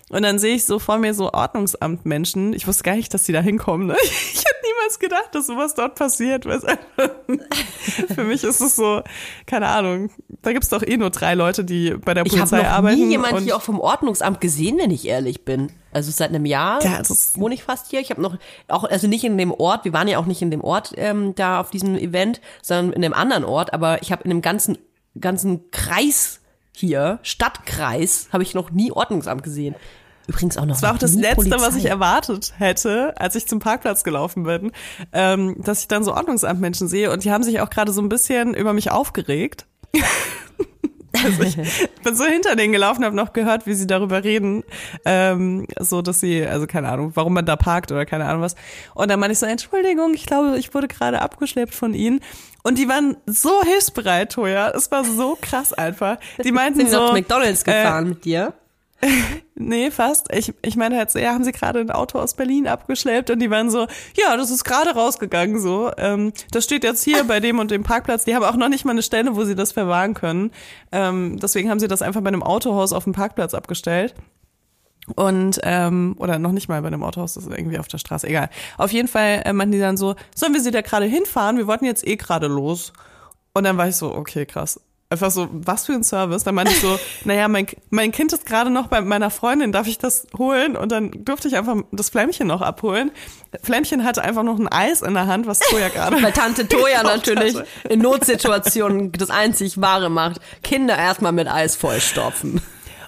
[0.10, 2.54] Und dann sehe ich so vor mir so Ordnungsamtmenschen.
[2.54, 3.88] Ich wusste gar nicht, dass die da hinkommen.
[3.88, 3.96] Ne?
[4.04, 6.46] Ich hätte niemals gedacht, dass sowas dort passiert.
[8.16, 9.02] Für mich ist es so,
[9.46, 10.10] keine Ahnung,
[10.42, 13.00] da gibt's doch eh nur drei Leute, die bei der Ich habe Polizei noch arbeiten.
[13.00, 15.72] nie jemand hier auch vom Ordnungsamt gesehen, wenn ich ehrlich bin.
[15.92, 17.02] Also seit einem Jahr Ja,
[17.36, 18.00] wohne ich fast hier.
[18.00, 18.38] Ich habe noch
[18.68, 19.86] auch also nicht in dem Ort.
[19.86, 23.04] Wir waren ja auch nicht in dem Ort ähm, da auf diesem Event, sondern in
[23.04, 23.74] einem anderen Ort.
[23.74, 24.78] Aber ich habe in dem ganzen
[25.20, 26.40] ganzen Kreis
[26.76, 29.76] hier Stadtkreis habe ich noch nie Ordnungsamt gesehen.
[30.30, 30.76] Übrigens auch noch.
[30.76, 31.80] Das war auch das Letzte, was Polizei.
[31.80, 34.72] ich erwartet hätte, als ich zum Parkplatz gelaufen bin,
[35.12, 38.10] ähm, dass ich dann so Ordnungsamtmenschen sehe und die haben sich auch gerade so ein
[38.10, 39.66] bisschen über mich aufgeregt.
[41.24, 41.58] Also ich
[42.04, 44.64] bin so hinter denen gelaufen, habe noch gehört, wie sie darüber reden,
[45.06, 48.56] ähm, so dass sie, also keine Ahnung, warum man da parkt oder keine Ahnung was.
[48.94, 52.22] Und dann meinte ich so, Entschuldigung, ich glaube, ich wurde gerade abgeschleppt von ihnen.
[52.64, 54.70] Und die waren so hilfsbereit, Toja.
[54.70, 56.18] Es war so krass einfach.
[56.44, 58.54] Die meinten Sind so, McDonalds äh, gefahren mit dir?
[59.62, 60.34] Nee, fast.
[60.34, 63.40] Ich, ich meine halt so, ja, haben sie gerade ein Auto aus Berlin abgeschleppt und
[63.40, 65.92] die waren so, ja, das ist gerade rausgegangen so.
[65.98, 68.24] Ähm, das steht jetzt hier bei dem und dem Parkplatz.
[68.24, 70.52] Die haben auch noch nicht mal eine Stelle, wo sie das verwahren können.
[70.94, 74.16] Ähm, deswegen haben sie das einfach bei einem Autohaus auf dem Parkplatz abgestellt.
[75.16, 78.28] Und, ähm, oder noch nicht mal bei einem Autohaus, das ist irgendwie auf der Straße,
[78.28, 78.50] egal.
[78.78, 81.58] Auf jeden Fall äh, meinten die dann so, sollen wir sie da gerade hinfahren?
[81.58, 82.94] Wir wollten jetzt eh gerade los.
[83.54, 84.80] Und dann war ich so, okay, krass.
[85.12, 86.44] Einfach so, was für ein Service.
[86.44, 89.88] Dann meinte ich so, naja, mein, mein Kind ist gerade noch bei meiner Freundin, darf
[89.88, 90.76] ich das holen?
[90.76, 93.10] Und dann durfte ich einfach das Flämmchen noch abholen.
[93.64, 96.22] Flämmchen hatte einfach noch ein Eis in der Hand, was Toja gerade.
[96.22, 97.68] Weil Tante Toja natürlich hatte.
[97.90, 100.42] in Notsituationen das einzig Wahre macht.
[100.62, 102.62] Kinder erstmal mit Eis vollstopfen.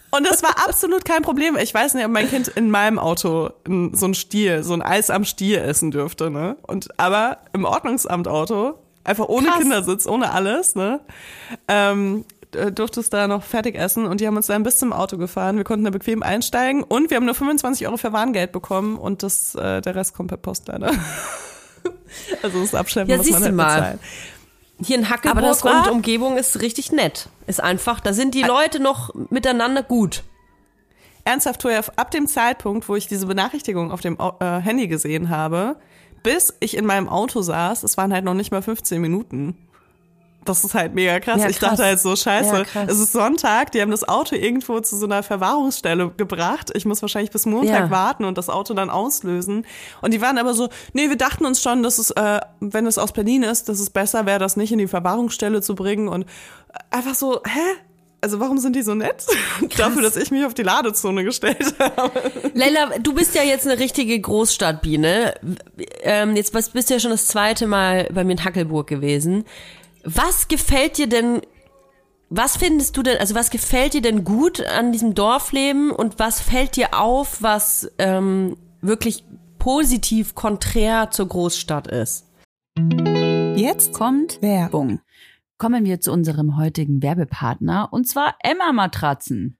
[0.10, 1.56] Und das war absolut kein Problem.
[1.56, 3.52] Ich weiß nicht, ob mein Kind in meinem Auto
[3.94, 6.58] so ein Stiel, so ein Eis am Stiel essen dürfte, ne?
[6.64, 8.74] Und aber im Ordnungsamt-Auto,
[9.04, 9.60] einfach ohne Krass.
[9.60, 11.00] Kindersitz, ohne alles, ne?
[11.68, 14.94] Ähm, d- durfte es da noch fertig essen und die haben uns dann bis zum
[14.94, 15.58] Auto gefahren.
[15.58, 19.24] Wir konnten da bequem einsteigen und wir haben nur 25 Euro für Warngeld bekommen und
[19.24, 20.92] das, äh, der Rest kommt per Post leider.
[22.44, 23.76] also das Abschleppen Ja, muss man siehst halt du mal.
[23.76, 24.00] bezahlen.
[24.84, 27.30] Hier in war- und Umgebung ist richtig nett.
[27.46, 30.24] Ist einfach, da sind die Leute noch miteinander gut.
[31.24, 35.76] Ernsthaft, Toja, ab dem Zeitpunkt, wo ich diese Benachrichtigung auf dem äh, Handy gesehen habe,
[36.24, 39.58] bis ich in meinem Auto saß, es waren halt noch nicht mal 15 Minuten.
[40.44, 41.40] Das ist halt mega krass.
[41.42, 41.72] Ja, Ich krass.
[41.72, 45.06] dachte halt so, scheiße, Ja, es ist Sonntag, die haben das Auto irgendwo zu so
[45.06, 46.72] einer Verwahrungsstelle gebracht.
[46.74, 47.92] Ich muss wahrscheinlich bis Montag Ja.
[47.92, 49.68] warten und das Auto dann auslösen.
[50.02, 52.98] Und die waren aber so, nee, wir dachten uns schon, dass es, äh, wenn es
[52.98, 56.08] aus Berlin ist, dass es besser wäre, das nicht in die Verwahrungsstelle zu bringen.
[56.08, 56.26] Und
[56.90, 57.60] einfach so, hä?
[58.24, 59.26] Also warum sind die so nett?
[59.78, 62.12] Dafür, dass ich mich auf die Ladezone gestellt habe.
[62.54, 65.34] Leila, du bist ja jetzt eine richtige Großstadtbiene.
[66.04, 69.46] Ähm, jetzt bist bist du ja schon das zweite Mal bei mir in Hackelburg gewesen.
[70.04, 71.42] Was gefällt dir denn,
[72.30, 76.42] was findest du denn, also was gefällt dir denn gut an diesem Dorfleben und was
[76.42, 79.24] fällt dir auf, was ähm, wirklich
[79.58, 82.28] positiv konträr zur Großstadt ist?
[83.56, 85.02] Jetzt kommt Werbung.
[85.62, 89.60] Kommen wir zu unserem heutigen Werbepartner und zwar Emma Matratzen.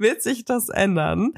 [0.00, 1.32] wird sich das ändern.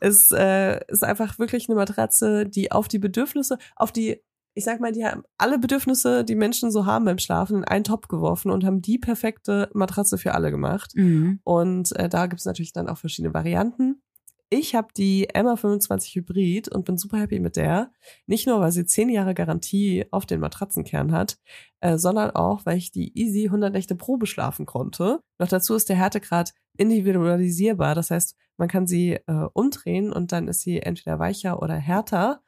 [0.00, 4.20] Es äh, ist einfach wirklich eine Matratze, die auf die Bedürfnisse, auf die,
[4.54, 7.84] ich sag mal, die haben alle Bedürfnisse, die Menschen so haben beim Schlafen, in einen
[7.84, 10.92] Topf geworfen und haben die perfekte Matratze für alle gemacht.
[10.94, 11.40] Mhm.
[11.44, 14.02] Und äh, da gibt's natürlich dann auch verschiedene Varianten.
[14.48, 17.90] Ich habe die Emma 25 Hybrid und bin super happy mit der.
[18.26, 21.38] Nicht nur, weil sie 10 Jahre Garantie auf den Matratzenkern hat,
[21.80, 25.20] äh, sondern auch, weil ich die Easy 100 Nächte Probe schlafen konnte.
[25.38, 27.96] Noch dazu ist der Härtegrad individualisierbar.
[27.96, 32.40] Das heißt, man kann sie äh, umdrehen und dann ist sie entweder weicher oder härter.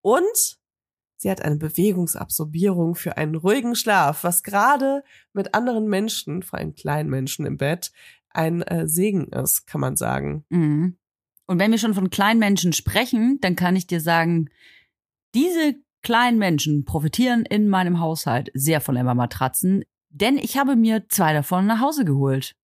[0.00, 0.58] Und
[1.16, 6.74] sie hat eine Bewegungsabsorbierung für einen ruhigen Schlaf, was gerade mit anderen Menschen, vor allem
[6.74, 7.92] kleinen Menschen im Bett,
[8.30, 10.44] ein äh, Segen ist, kann man sagen.
[10.48, 10.98] Mhm.
[11.46, 14.48] Und wenn wir schon von kleinen Menschen sprechen, dann kann ich dir sagen,
[15.34, 21.08] diese kleinen Menschen profitieren in meinem Haushalt sehr von Emma Matratzen, denn ich habe mir
[21.08, 22.54] zwei davon nach Hause geholt.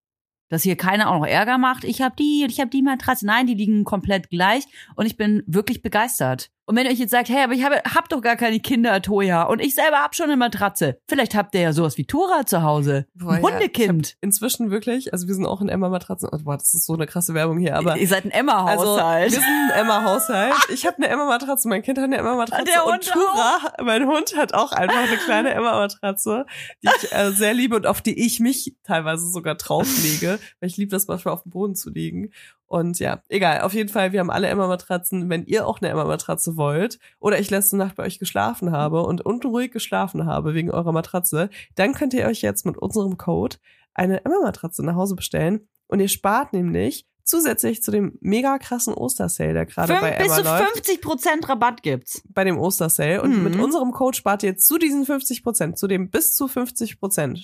[0.48, 1.84] Dass hier keiner auch noch Ärger macht.
[1.84, 3.24] Ich habe die und ich habe die Matratze.
[3.24, 4.64] Nein, die liegen komplett gleich
[4.96, 6.50] und ich bin wirklich begeistert.
[6.70, 9.02] Und wenn ihr euch jetzt sagt, hey, aber ich habe hab doch gar keine Kinder,
[9.02, 11.00] Toja, und ich selber hab schon eine Matratze.
[11.08, 13.08] Vielleicht habt ihr ja sowas wie Tora zu Hause.
[13.12, 14.16] Boah, Ein ja, Hundekind.
[14.20, 16.28] Inzwischen wirklich, also wir sind auch in Emma-Matratzen.
[16.30, 19.32] Oh, boah, das ist so eine krasse Werbung hier, aber ihr seid ein also, Emma-Haushalt.
[19.32, 20.54] wir sind ein Emma-Haushalt.
[20.72, 24.36] Ich habe eine Emma-Matratze, mein Kind hat eine Emma-Matratze Der und Hund Tura, mein Hund
[24.36, 26.46] hat auch einfach eine kleine Emma-Matratze,
[26.84, 30.76] die ich äh, sehr liebe und auf die ich mich teilweise sogar drauflege, weil ich
[30.76, 32.30] liebe das manchmal auf dem Boden zu liegen.
[32.70, 35.28] Und ja, egal, auf jeden Fall, wir haben alle Emma-Matratzen.
[35.28, 39.22] Wenn ihr auch eine Emma-Matratze wollt oder ich letzte Nacht bei euch geschlafen habe und
[39.26, 43.56] unruhig geschlafen habe wegen eurer Matratze, dann könnt ihr euch jetzt mit unserem Code
[43.92, 49.52] eine Emma-Matratze nach Hause bestellen und ihr spart nämlich zusätzlich zu dem mega krassen Ostersale,
[49.52, 50.72] der gerade bei Fünf, bis Emma zu läuft.
[50.72, 52.22] 50 Prozent Rabatt gibt's.
[52.28, 53.44] bei dem Ostersale und Mhm.
[53.44, 57.38] mit unserem Code spart ihr zu diesen 50 Prozent, zu dem bis zu 50 Prozent,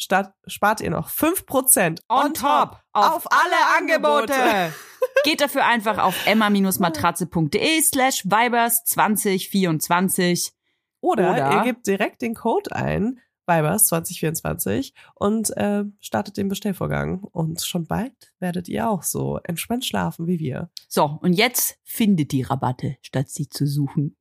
[0.46, 4.32] spart ihr noch 5 Prozent On top auf alle Angebote.
[5.24, 10.52] Geht dafür einfach auf emma-matratze.de slash vibers 2024.
[11.00, 17.20] Oder, Oder- ihr gebt direkt den Code ein, Vibers 2024 und äh, startet den Bestellvorgang.
[17.22, 20.68] Und schon bald werdet ihr auch so entspannt schlafen wie wir.
[20.88, 24.16] So, und jetzt findet die Rabatte, statt sie zu suchen.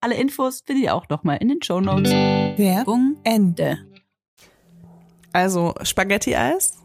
[0.00, 2.10] Alle Infos findet ihr auch nochmal in den Shownotes.
[2.12, 3.78] Werbung Ende.
[5.32, 6.78] Also Spaghetti-Eis.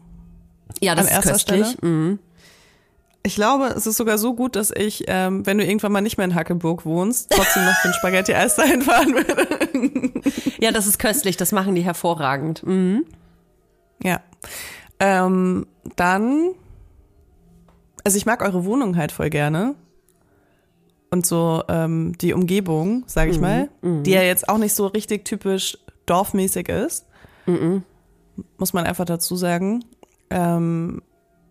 [0.80, 1.66] Ja, das An ist köstlich.
[1.68, 1.88] Stelle?
[1.92, 2.18] Mhm.
[3.22, 6.16] Ich glaube, es ist sogar so gut, dass ich, ähm, wenn du irgendwann mal nicht
[6.16, 9.46] mehr in Hackeburg wohnst, trotzdem noch für ein Spaghetti-Eis dahin fahren würde.
[10.58, 11.36] Ja, das ist köstlich.
[11.36, 12.62] Das machen die hervorragend.
[12.66, 13.04] Mhm.
[14.02, 14.20] Ja.
[14.98, 15.66] Ähm,
[15.96, 16.54] dann,
[18.04, 19.74] also ich mag eure Wohnung halt voll gerne.
[21.10, 25.24] Und so ähm, die Umgebung, sage ich mal, die ja jetzt auch nicht so richtig
[25.24, 27.04] typisch dorfmäßig ist.
[28.58, 29.84] Muss man einfach dazu sagen.
[30.30, 31.02] Ähm,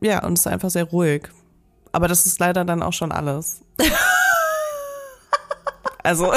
[0.02, 1.30] ja, und es ist einfach sehr ruhig.
[1.92, 3.62] Aber das ist leider dann auch schon alles.
[6.04, 6.32] also.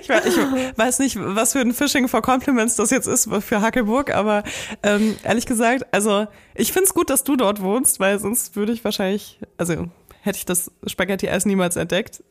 [0.00, 3.60] Ich weiß, ich weiß nicht, was für ein Fishing for Compliments das jetzt ist für
[3.60, 4.44] Hackelburg, aber
[4.84, 8.84] ähm, ehrlich gesagt, also ich find's gut, dass du dort wohnst, weil sonst würde ich
[8.84, 9.88] wahrscheinlich, also
[10.22, 12.22] hätte ich das Spaghetti-Eis niemals entdeckt.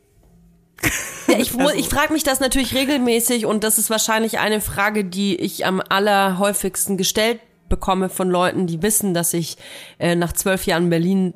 [1.27, 5.03] Ja, ich, Also- ich frage mich das natürlich regelmäßig und das ist wahrscheinlich eine Frage,
[5.03, 7.41] die ich am allerhäufigsten gestellt
[7.73, 9.57] bekomme von Leuten, die wissen, dass ich
[9.97, 11.33] äh, nach zwölf Jahren Berlin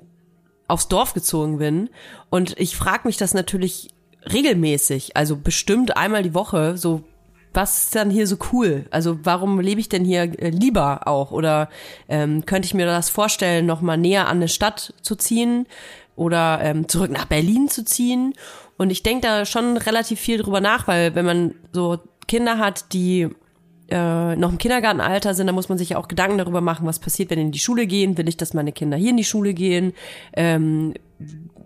[0.68, 1.90] aufs Dorf gezogen bin.
[2.30, 3.90] Und ich frage mich das natürlich
[4.32, 7.04] regelmäßig, also bestimmt einmal die Woche, so
[7.54, 8.86] was ist dann hier so cool?
[8.92, 11.32] Also warum lebe ich denn hier äh, lieber auch?
[11.32, 11.70] Oder
[12.08, 15.66] ähm, könnte ich mir das vorstellen, noch mal näher an eine Stadt zu ziehen
[16.16, 18.36] oder ähm, zurück nach Berlin zu ziehen?
[18.78, 22.94] Und ich denke da schon relativ viel drüber nach, weil wenn man so Kinder hat,
[22.94, 23.30] die
[23.90, 27.00] äh, noch im Kindergartenalter sind, dann muss man sich ja auch Gedanken darüber machen, was
[27.00, 28.18] passiert, wenn die in die Schule gehen.
[28.18, 29.94] Will ich, dass meine Kinder hier in die Schule gehen?
[30.34, 30.94] Ähm,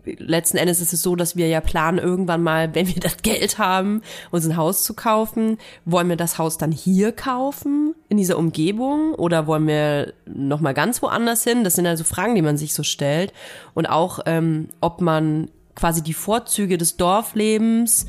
[0.05, 3.57] letzten Endes ist es so, dass wir ja planen, irgendwann mal, wenn wir das Geld
[3.57, 4.01] haben,
[4.31, 5.57] uns ein Haus zu kaufen.
[5.85, 9.13] Wollen wir das Haus dann hier kaufen, in dieser Umgebung?
[9.15, 11.63] Oder wollen wir noch mal ganz woanders hin?
[11.63, 13.33] Das sind also Fragen, die man sich so stellt.
[13.73, 18.05] Und auch, ähm, ob man quasi die Vorzüge des Dorflebens,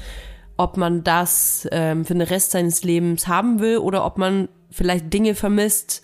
[0.56, 5.12] ob man das ähm, für den Rest seines Lebens haben will oder ob man vielleicht
[5.12, 6.02] Dinge vermisst,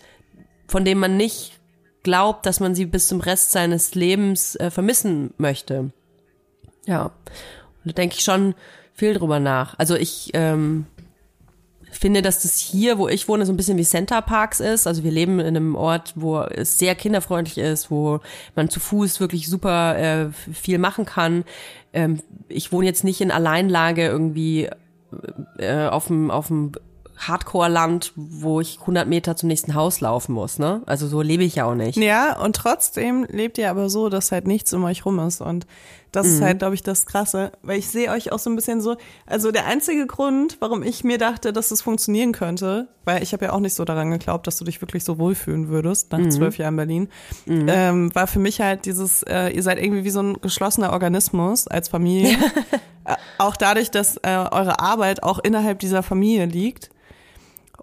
[0.66, 1.58] von denen man nicht
[2.02, 5.90] glaubt, dass man sie bis zum Rest seines Lebens äh, vermissen möchte.
[6.86, 7.12] Ja, und
[7.84, 8.54] da denke ich schon
[8.94, 9.78] viel drüber nach.
[9.78, 10.86] Also ich ähm,
[11.98, 14.86] finde, dass das hier, wo ich wohne, so ein bisschen wie Center Parks ist.
[14.86, 18.20] Also wir leben in einem Ort, wo es sehr kinderfreundlich ist, wo
[18.54, 21.44] man zu Fuß wirklich super äh, viel machen kann.
[21.92, 24.68] Ähm, ich wohne jetzt nicht in Alleinlage irgendwie
[25.58, 26.72] äh, auf dem auf dem
[27.18, 30.82] Hardcore-Land, wo ich 100 Meter zum nächsten Haus laufen muss, ne?
[30.86, 31.96] Also so lebe ich ja auch nicht.
[31.96, 35.40] Ja, und trotzdem lebt ihr aber so, dass halt nichts um euch rum ist.
[35.40, 35.66] Und
[36.12, 37.52] das ist halt, glaube ich, das Krasse.
[37.62, 38.96] Weil ich sehe euch auch so ein bisschen so,
[39.26, 43.46] also der einzige Grund, warum ich mir dachte, dass es funktionieren könnte, weil ich habe
[43.46, 46.56] ja auch nicht so daran geglaubt, dass du dich wirklich so wohlfühlen würdest nach zwölf
[46.56, 47.08] Jahren Berlin,
[47.46, 51.66] ähm, war für mich halt dieses, äh, ihr seid irgendwie wie so ein geschlossener Organismus
[51.68, 52.36] als Familie.
[53.04, 56.90] Äh, auch dadurch, dass äh, eure Arbeit auch innerhalb dieser Familie liegt.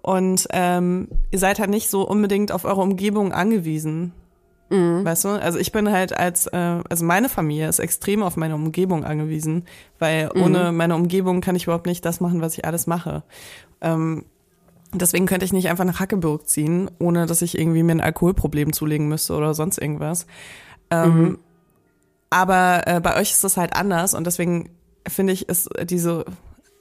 [0.06, 4.12] Und ähm, ihr seid halt nicht so unbedingt auf eure Umgebung angewiesen.
[5.04, 5.28] Weißt du?
[5.30, 9.64] Also ich bin halt als, äh, also meine Familie ist extrem auf meine Umgebung angewiesen,
[9.98, 13.24] weil ohne meine Umgebung kann ich überhaupt nicht das machen, was ich alles mache.
[13.80, 14.24] Ähm,
[14.92, 18.72] deswegen könnte ich nicht einfach nach Hackeburg ziehen, ohne dass ich irgendwie mir ein Alkoholproblem
[18.72, 20.26] zulegen müsste oder sonst irgendwas.
[20.90, 21.38] Ähm,
[22.30, 24.70] Aber äh, bei euch ist das halt anders und deswegen
[25.08, 26.24] finde ich, ist diese,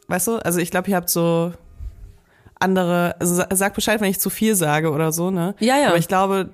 [0.09, 1.53] weißt du, also ich glaube, ihr habt so
[2.66, 5.55] andere, also sa- sag Bescheid, wenn ich zu viel sage oder so, ne?
[5.59, 5.88] Ja, ja.
[5.88, 6.49] Aber ich glaube,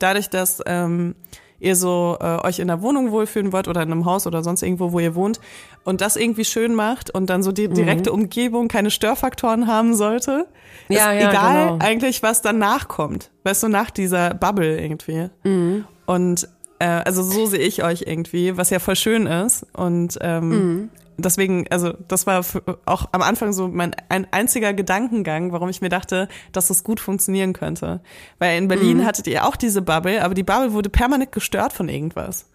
[0.00, 1.14] dadurch, dass ähm,
[1.60, 4.62] ihr so äh, euch in der Wohnung wohlfühlen wollt oder in einem Haus oder sonst
[4.62, 5.38] irgendwo, wo ihr wohnt
[5.84, 7.54] und das irgendwie schön macht und dann so Mhm.
[7.54, 10.46] die direkte Umgebung keine Störfaktoren haben sollte,
[10.88, 11.78] Ja, ist ja, egal genau.
[11.84, 13.30] eigentlich, was danach kommt.
[13.44, 15.28] Weißt du, nach dieser Bubble irgendwie.
[15.44, 15.84] Mhm.
[16.06, 16.48] Und
[16.78, 19.66] äh, also so sehe ich euch irgendwie, was ja voll schön ist.
[19.74, 20.88] Und ähm, Mhm.
[21.24, 22.44] Deswegen, also das war
[22.86, 27.00] auch am Anfang so mein ein einziger Gedankengang, warum ich mir dachte, dass das gut
[27.00, 28.00] funktionieren könnte.
[28.38, 29.06] Weil in Berlin Mhm.
[29.06, 32.46] hattet ihr auch diese Bubble, aber die Bubble wurde permanent gestört von irgendwas.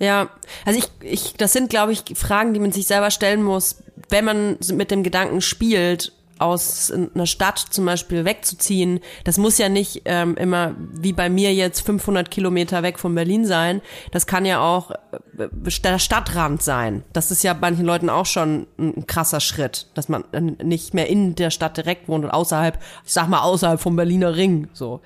[0.00, 0.30] Ja,
[0.64, 4.24] also ich, ich, das sind, glaube ich, Fragen, die man sich selber stellen muss, wenn
[4.24, 6.12] man mit dem Gedanken spielt,
[6.42, 11.54] aus einer Stadt zum Beispiel wegzuziehen, das muss ja nicht ähm, immer wie bei mir
[11.54, 13.80] jetzt 500 Kilometer weg von Berlin sein.
[14.10, 15.48] Das kann ja auch äh,
[15.84, 17.04] der Stadtrand sein.
[17.12, 20.24] Das ist ja manchen Leuten auch schon ein krasser Schritt, dass man
[20.62, 24.36] nicht mehr in der Stadt direkt wohnt und außerhalb, ich sag mal außerhalb vom Berliner
[24.36, 24.68] Ring.
[24.72, 25.00] So,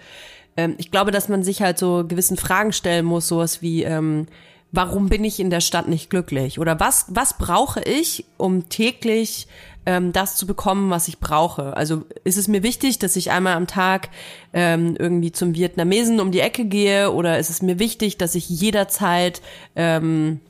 [0.56, 4.26] ähm, ich glaube, dass man sich halt so gewissen Fragen stellen muss, sowas wie ähm,
[4.72, 6.58] warum bin ich in der Stadt nicht glücklich?
[6.58, 9.46] Oder was, was brauche ich, um täglich
[9.86, 11.76] ähm, das zu bekommen, was ich brauche?
[11.76, 14.10] Also ist es mir wichtig, dass ich einmal am Tag
[14.52, 17.12] ähm, irgendwie zum Vietnamesen um die Ecke gehe?
[17.12, 19.40] Oder ist es mir wichtig, dass ich jederzeit
[19.76, 20.40] ähm,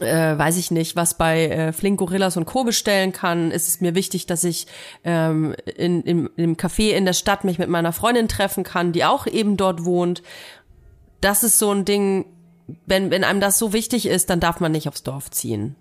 [0.00, 2.64] äh, weiß ich nicht, was bei äh, Flink Gorillas und Co.
[2.64, 4.66] bestellen kann, ist es mir wichtig, dass ich
[5.04, 9.04] ähm, in, in, im Café in der Stadt mich mit meiner Freundin treffen kann, die
[9.04, 10.22] auch eben dort wohnt.
[11.22, 12.26] Das ist so ein Ding,
[12.84, 15.76] wenn, wenn einem das so wichtig ist, dann darf man nicht aufs Dorf ziehen.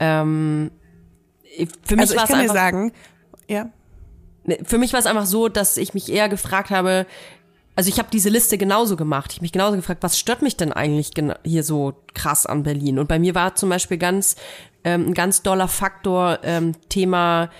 [0.00, 0.70] Ähm,
[1.84, 2.92] für mich Also ich war es kann dir einfach, sagen,
[3.48, 3.70] ja.
[4.44, 7.06] Nee, für mich war es einfach so, dass ich mich eher gefragt habe,
[7.74, 9.32] also ich habe diese Liste genauso gemacht.
[9.34, 11.10] Ich mich genauso gefragt, was stört mich denn eigentlich
[11.44, 12.98] hier so krass an Berlin?
[12.98, 14.36] Und bei mir war zum Beispiel ganz
[14.82, 17.50] ähm, ein ganz doller Faktor ähm, Thema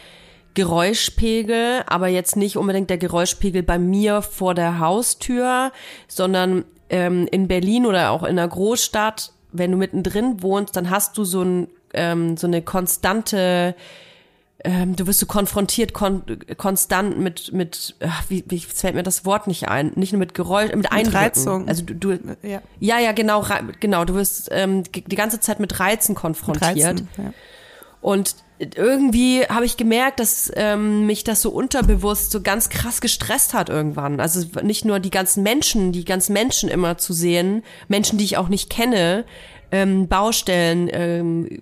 [0.54, 5.70] Geräuschpegel, aber jetzt nicht unbedingt der Geräuschpegel bei mir vor der Haustür,
[6.08, 11.18] sondern ähm, in Berlin oder auch in einer Großstadt, wenn du mittendrin wohnst, dann hast
[11.18, 13.74] du so, ein, ähm, so eine konstante
[14.64, 16.22] ähm, du wirst so konfrontiert kon
[16.56, 20.34] konstant mit mit ach, wie, wie fällt mir das Wort nicht ein nicht nur mit
[20.34, 21.68] Geräusch mit Eindrücken Reizung.
[21.68, 22.62] also du, du Ja.
[22.80, 23.44] ja ja genau
[23.80, 27.32] genau du wirst ähm, die ganze Zeit mit Reizen konfrontiert Reizen, ja.
[28.00, 33.52] und irgendwie habe ich gemerkt, dass ähm, mich das so unterbewusst so ganz krass gestresst
[33.52, 34.18] hat irgendwann.
[34.18, 38.38] Also nicht nur die ganzen Menschen, die ganzen Menschen immer zu sehen, Menschen, die ich
[38.38, 39.26] auch nicht kenne,
[39.70, 41.60] ähm, Baustellen, ähm,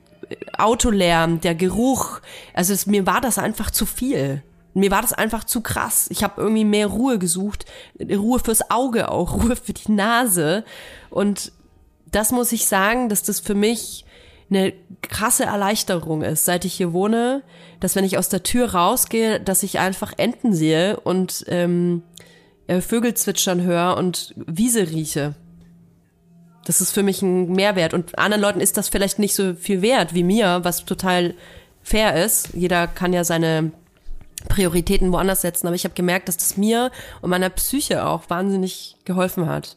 [0.56, 2.20] Autolärm, der Geruch.
[2.52, 4.42] Also es, mir war das einfach zu viel.
[4.74, 6.06] Mir war das einfach zu krass.
[6.10, 7.64] Ich habe irgendwie mehr Ruhe gesucht,
[8.00, 10.64] Ruhe fürs Auge auch, Ruhe für die Nase.
[11.10, 11.52] Und
[12.10, 14.04] das muss ich sagen, dass das für mich
[14.50, 14.72] eine
[15.02, 17.42] krasse Erleichterung ist, seit ich hier wohne,
[17.80, 22.02] dass wenn ich aus der Tür rausgehe, dass ich einfach Enten sehe und ähm,
[22.66, 25.34] äh, Vögel zwitschern höre und Wiese rieche.
[26.64, 27.94] Das ist für mich ein Mehrwert.
[27.94, 31.34] Und anderen Leuten ist das vielleicht nicht so viel wert wie mir, was total
[31.82, 32.50] fair ist.
[32.54, 33.72] Jeder kann ja seine
[34.48, 35.66] Prioritäten woanders setzen.
[35.66, 36.90] Aber ich habe gemerkt, dass das mir
[37.20, 39.76] und meiner Psyche auch wahnsinnig geholfen hat.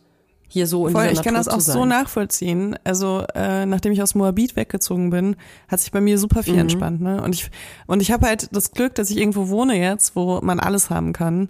[0.50, 2.78] Hier so in Voll, ich kann das auch so nachvollziehen.
[2.86, 5.36] Also äh, nachdem ich aus Moabit weggezogen bin,
[5.68, 6.44] hat sich bei mir super Mhm.
[6.44, 7.02] viel entspannt.
[7.02, 7.22] Ne?
[7.22, 7.50] Und ich
[7.86, 11.12] und ich habe halt das Glück, dass ich irgendwo wohne jetzt, wo man alles haben
[11.12, 11.50] kann.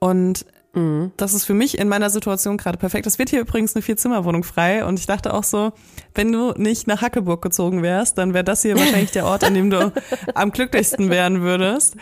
[0.00, 0.44] Und
[0.74, 1.12] Mhm.
[1.18, 3.06] das ist für mich in meiner Situation gerade perfekt.
[3.06, 5.72] Es wird hier übrigens eine Vierzimmerwohnung frei und ich dachte auch so,
[6.14, 9.52] wenn du nicht nach Hackeburg gezogen wärst, dann wäre das hier wahrscheinlich der Ort, an
[9.54, 9.92] dem du
[10.34, 11.96] am glücklichsten werden würdest.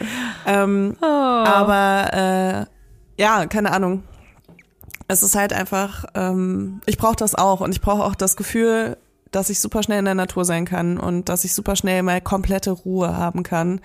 [0.46, 1.06] Ähm, Oh.
[1.06, 2.66] Aber
[3.18, 4.02] äh, ja, keine Ahnung.
[5.08, 8.96] Es ist halt einfach, ähm, ich brauche das auch und ich brauche auch das Gefühl,
[9.32, 12.20] dass ich super schnell in der Natur sein kann und dass ich super schnell mal
[12.20, 13.80] komplette Ruhe haben kann.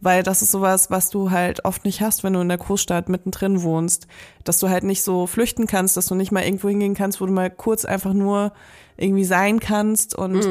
[0.00, 3.08] Weil das ist sowas, was du halt oft nicht hast, wenn du in der Großstadt
[3.08, 4.06] mittendrin wohnst.
[4.44, 7.26] Dass du halt nicht so flüchten kannst, dass du nicht mal irgendwo hingehen kannst, wo
[7.26, 8.52] du mal kurz einfach nur
[8.96, 10.42] irgendwie sein kannst und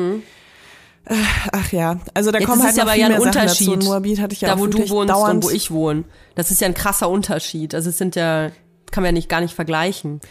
[1.05, 1.15] äh,
[1.51, 2.41] ach ja, also da Mhm.
[2.41, 3.83] Jetzt kommen ist halt noch aber ja ein Unterschied.
[3.83, 6.03] Moabit hatte ich ja da, wo du wohnst und wo ich wohne.
[6.35, 7.75] Das ist ja ein krasser Unterschied.
[7.75, 8.49] Also es sind ja,
[8.91, 10.21] kann man ja nicht gar nicht vergleichen.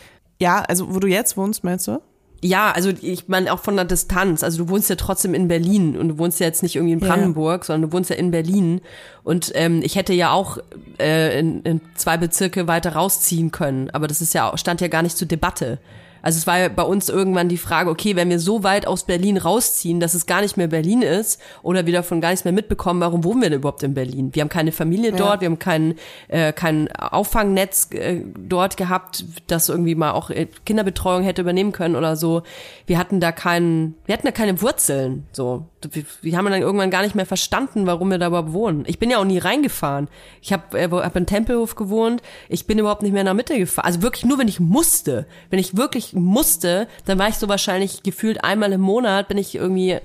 [0.40, 2.00] Ja, also wo du jetzt wohnst, meinst du?
[2.47, 4.42] Ja, also ich meine auch von der Distanz.
[4.45, 7.01] Also du wohnst ja trotzdem in Berlin und du wohnst ja jetzt nicht irgendwie in
[7.01, 7.09] Ja.
[7.09, 8.82] Brandenburg, sondern du wohnst ja in Berlin.
[9.22, 10.59] Und ähm, ich hätte ja auch
[11.01, 15.01] äh, in, in zwei Bezirke weiter rausziehen können, aber das ist ja stand ja gar
[15.03, 15.78] nicht zur Debatte.
[16.24, 19.04] Also es war ja bei uns irgendwann die Frage, okay, wenn wir so weit aus
[19.04, 22.52] Berlin rausziehen, dass es gar nicht mehr Berlin ist oder wir davon gar nichts mehr
[22.54, 24.30] mitbekommen, warum wohnen wir denn überhaupt in Berlin?
[24.32, 25.96] Wir haben keine Familie dort, wir haben kein,
[26.28, 31.94] äh, kein Auffangnetz äh, dort gehabt, das irgendwie mal auch äh, Kinderbetreuung hätte übernehmen können
[31.94, 32.42] oder so.
[32.86, 35.26] Wir hatten da keinen, wir hatten da keine Wurzeln.
[35.30, 38.84] So, wir, wir haben dann irgendwann gar nicht mehr verstanden, warum wir da überhaupt wohnen.
[38.86, 40.08] Ich bin ja auch nie reingefahren.
[40.40, 42.22] Ich habe äh, hab in Tempelhof gewohnt.
[42.48, 43.84] Ich bin überhaupt nicht mehr in der Mitte gefahren.
[43.84, 45.26] Also wirklich nur, wenn ich musste.
[45.50, 49.54] Wenn ich wirklich musste, dann war ich so wahrscheinlich gefühlt einmal im Monat bin ich
[49.54, 49.98] irgendwie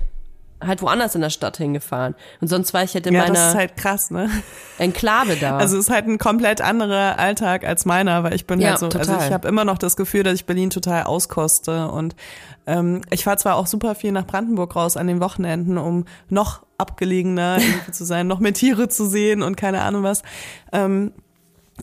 [0.62, 2.14] halt woanders in der Stadt hingefahren.
[2.42, 4.28] Und sonst war ich halt in Ja, das meiner ist halt krass, ne?
[4.78, 5.56] Enklave da.
[5.56, 8.78] Also es ist halt ein komplett anderer Alltag als meiner, weil ich bin Ja, halt
[8.80, 9.26] so, also total.
[9.26, 12.14] ich habe immer noch das Gefühl, dass ich Berlin total auskoste und
[12.66, 16.62] ähm, ich fahre zwar auch super viel nach Brandenburg raus an den Wochenenden, um noch
[16.76, 17.58] abgelegener
[17.92, 20.22] zu sein, noch mehr Tiere zu sehen und keine Ahnung was.
[20.72, 21.12] Ähm,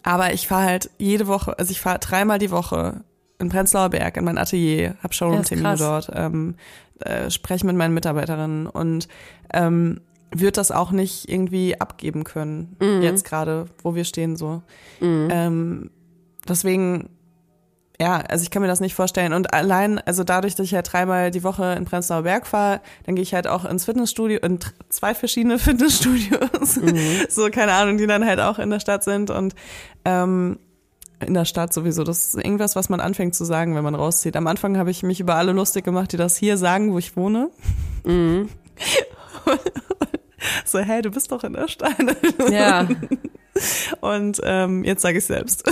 [0.03, 3.01] aber ich fahre halt jede Woche, also ich fahre dreimal die Woche
[3.39, 6.55] in Prenzlauer Berg in mein Atelier, habe Showroom-Termine dort, ähm,
[6.99, 9.07] äh, spreche mit meinen Mitarbeiterinnen und
[9.53, 13.01] ähm, würde das auch nicht irgendwie abgeben können, Mhm.
[13.01, 14.61] jetzt gerade, wo wir stehen so.
[15.31, 15.89] Ähm,
[16.49, 17.09] deswegen,
[18.01, 19.33] ja, also ich kann mir das nicht vorstellen.
[19.33, 23.15] Und allein, also dadurch, dass ich halt dreimal die Woche in Prenzlauer Berg fahre, dann
[23.15, 24.59] gehe ich halt auch ins Fitnessstudio, in
[24.89, 26.79] zwei verschiedene Fitnessstudios,
[27.29, 29.55] so, keine Ahnung, die dann halt auch in der Stadt sind und
[30.05, 30.59] ähm,
[31.25, 32.03] in der Stadt sowieso.
[32.03, 34.35] Das ist irgendwas, was man anfängt zu sagen, wenn man rauszieht.
[34.35, 37.15] Am Anfang habe ich mich über alle lustig gemacht, die das hier sagen, wo ich
[37.17, 37.49] wohne.
[40.65, 41.95] so, hey, du bist doch in der Stadt.
[42.51, 42.87] Ja,
[44.01, 45.63] Und ähm, jetzt sage ich selbst.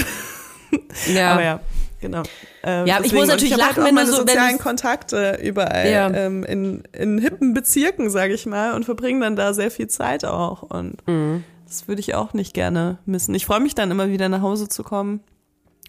[1.13, 1.33] ja.
[1.33, 1.59] Aber ja,
[2.01, 2.23] genau.
[2.63, 4.57] Ähm, Ja, ich deswegen- muss und natürlich hab lachen, halt auch wenn du so- sozialen
[4.57, 6.09] Kontakte überall Ja.
[6.11, 10.25] ähm, in, in hippen Bezirken, sage ich mal, und verbringe dann da sehr viel Zeit
[10.25, 10.63] auch.
[10.63, 11.43] Und Mhm.
[11.67, 13.35] das würde ich auch nicht gerne missen.
[13.35, 15.19] Ich freue mich dann immer wieder nach Hause zu kommen.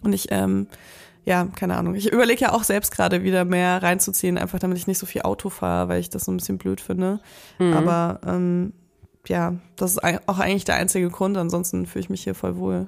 [0.02, 0.66] Und ich, ähm,
[1.24, 1.94] ja, keine Ahnung.
[1.94, 5.22] Ich überlege ja auch selbst gerade wieder mehr reinzuziehen, einfach damit ich nicht so viel
[5.22, 7.20] Auto fahre, weil ich das so ein bisschen blöd finde.
[7.58, 7.72] Mhm.
[7.72, 8.72] Aber ähm,
[9.26, 11.36] ja, das ist auch eigentlich der einzige Grund.
[11.36, 12.86] Ansonsten fühle ich mich hier voll wohl.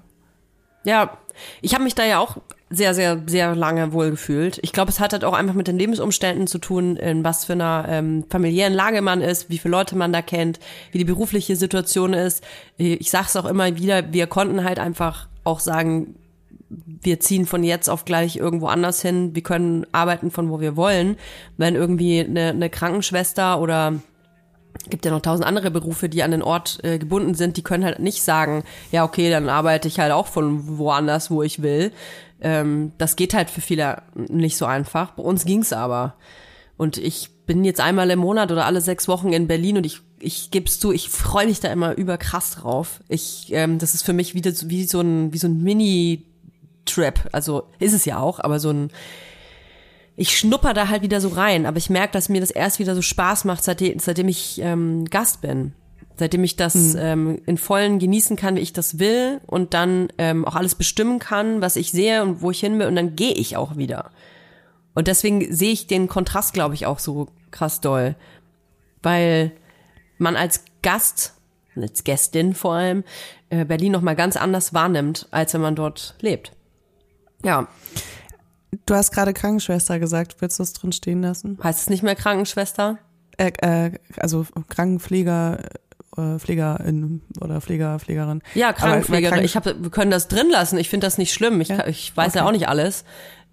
[0.84, 1.18] Ja,
[1.60, 2.36] ich habe mich da ja auch
[2.70, 4.58] sehr, sehr, sehr lange wohl gefühlt.
[4.62, 7.54] Ich glaube, es hat halt auch einfach mit den Lebensumständen zu tun, in was für
[7.54, 10.60] einer ähm, familiären Lage man ist, wie viele Leute man da kennt,
[10.92, 12.44] wie die berufliche Situation ist.
[12.76, 16.14] Ich sag's auch immer wieder, wir konnten halt einfach auch sagen,
[16.70, 20.76] wir ziehen von jetzt auf gleich irgendwo anders hin, wir können arbeiten von wo wir
[20.76, 21.16] wollen.
[21.56, 23.94] Wenn irgendwie eine, eine Krankenschwester oder
[24.90, 27.84] gibt ja noch tausend andere Berufe, die an den Ort äh, gebunden sind, die können
[27.84, 31.92] halt nicht sagen, ja, okay, dann arbeite ich halt auch von woanders, wo ich will.
[32.40, 35.12] Ähm, das geht halt für viele nicht so einfach.
[35.12, 36.14] Bei uns ging's aber.
[36.76, 40.00] Und ich bin jetzt einmal im Monat oder alle sechs Wochen in Berlin und ich,
[40.20, 43.00] ich geb's zu, ich freue mich da immer über krass drauf.
[43.08, 45.62] Ich, ähm, das ist für mich wieder so- wie so ein, wie so ein
[46.96, 47.28] Mini-Trap.
[47.32, 48.90] Also ist es ja auch, aber so ein,
[50.16, 52.94] ich schnupper da halt wieder so rein, aber ich merke, dass mir das erst wieder
[52.94, 55.72] so Spaß macht, seitdem, seitdem ich ähm, Gast bin.
[56.16, 60.44] Seitdem ich das ähm, in vollen genießen kann, wie ich das will und dann ähm,
[60.44, 63.34] auch alles bestimmen kann, was ich sehe und wo ich hin will und dann gehe
[63.34, 64.10] ich auch wieder.
[64.94, 68.16] Und deswegen sehe ich den Kontrast, glaube ich, auch so krass doll.
[69.00, 69.52] Weil
[70.18, 71.34] man als Gast,
[71.76, 73.04] als Gästin vor allem,
[73.50, 76.50] äh, Berlin nochmal ganz anders wahrnimmt, als wenn man dort lebt.
[77.44, 77.66] Ja,
[78.84, 80.36] Du hast gerade Krankenschwester gesagt.
[80.40, 81.58] Willst du es drin stehen lassen?
[81.62, 82.98] heißt es nicht mehr Krankenschwester?
[83.38, 85.58] Äh, äh, also Krankenpfleger,
[86.16, 88.42] äh, Pflegerin oder Pfleger, Pflegerin.
[88.54, 89.30] Ja, Aber Krankenpflegerin.
[89.30, 90.76] Kranken- Ich hab, wir können das drin lassen.
[90.78, 91.60] Ich finde das nicht schlimm.
[91.62, 91.86] Ich, Ja?
[91.86, 92.48] ich weiß ja Okay.
[92.48, 93.04] auch nicht alles.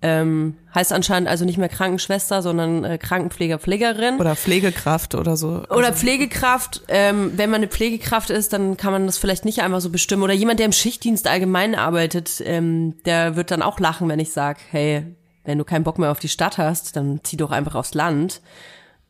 [0.01, 4.19] Ähm, heißt anscheinend also nicht mehr Krankenschwester, sondern äh, Krankenpfleger, Pflegerin.
[4.19, 5.63] Oder Pflegekraft oder so.
[5.69, 9.61] Oder Also, Pflegekraft, ähm, wenn man eine Pflegekraft ist, dann kann man das vielleicht nicht
[9.63, 10.21] einmal so bestimmen.
[10.23, 14.31] Oder jemand, der im Schichtdienst allgemein arbeitet, ähm, der wird dann auch lachen, wenn ich
[14.31, 15.05] sage, hey,
[15.43, 18.41] wenn du keinen Bock mehr auf die Stadt hast, dann zieh doch einfach aufs Land.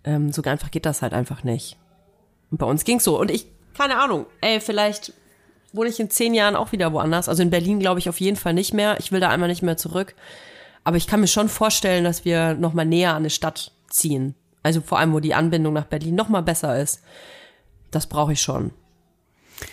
[0.03, 1.77] Ähm, so einfach geht das halt einfach nicht.
[2.51, 3.19] Und bei uns ging's so.
[3.19, 5.13] Und ich, keine Ahnung, ey, vielleicht
[5.73, 7.27] wohne ich in zehn Jahren auch wieder woanders.
[7.27, 8.97] Also in Berlin glaube ich auf jeden Fall nicht mehr.
[8.99, 10.15] Ich will da einmal nicht mehr zurück.
[10.85, 14.35] Aber ich kann mir schon vorstellen, dass wir noch mal näher an eine Stadt ziehen.
[14.63, 17.01] Also vor allem, wo die Anbindung nach Berlin noch mal besser ist.
[17.91, 18.71] Das brauche ich schon.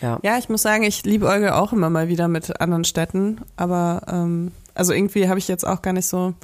[0.01, 0.19] Ja.
[0.23, 3.41] ja, ich muss sagen, ich liebe Olga auch immer mal wieder mit anderen Städten.
[3.57, 6.35] Aber ähm, also irgendwie habe ich jetzt auch gar nicht so.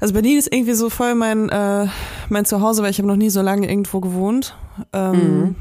[0.00, 1.86] Also Berlin ist irgendwie so voll mein, äh,
[2.28, 4.56] mein Zuhause, weil ich habe noch nie so lange irgendwo gewohnt.
[4.92, 5.56] Ähm, Mhm.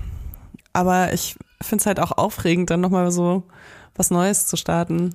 [0.74, 3.44] Aber ich finde es halt auch aufregend, dann nochmal so
[3.96, 5.14] was Neues zu starten.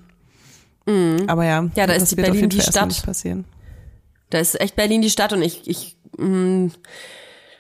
[1.27, 1.73] Aber ja, Mhm.
[1.75, 2.89] Ja, da ist die Berlin die Stadt.
[2.89, 3.45] nicht passieren.
[4.31, 6.71] Da ist echt Berlin die Stadt und ich, ich mh,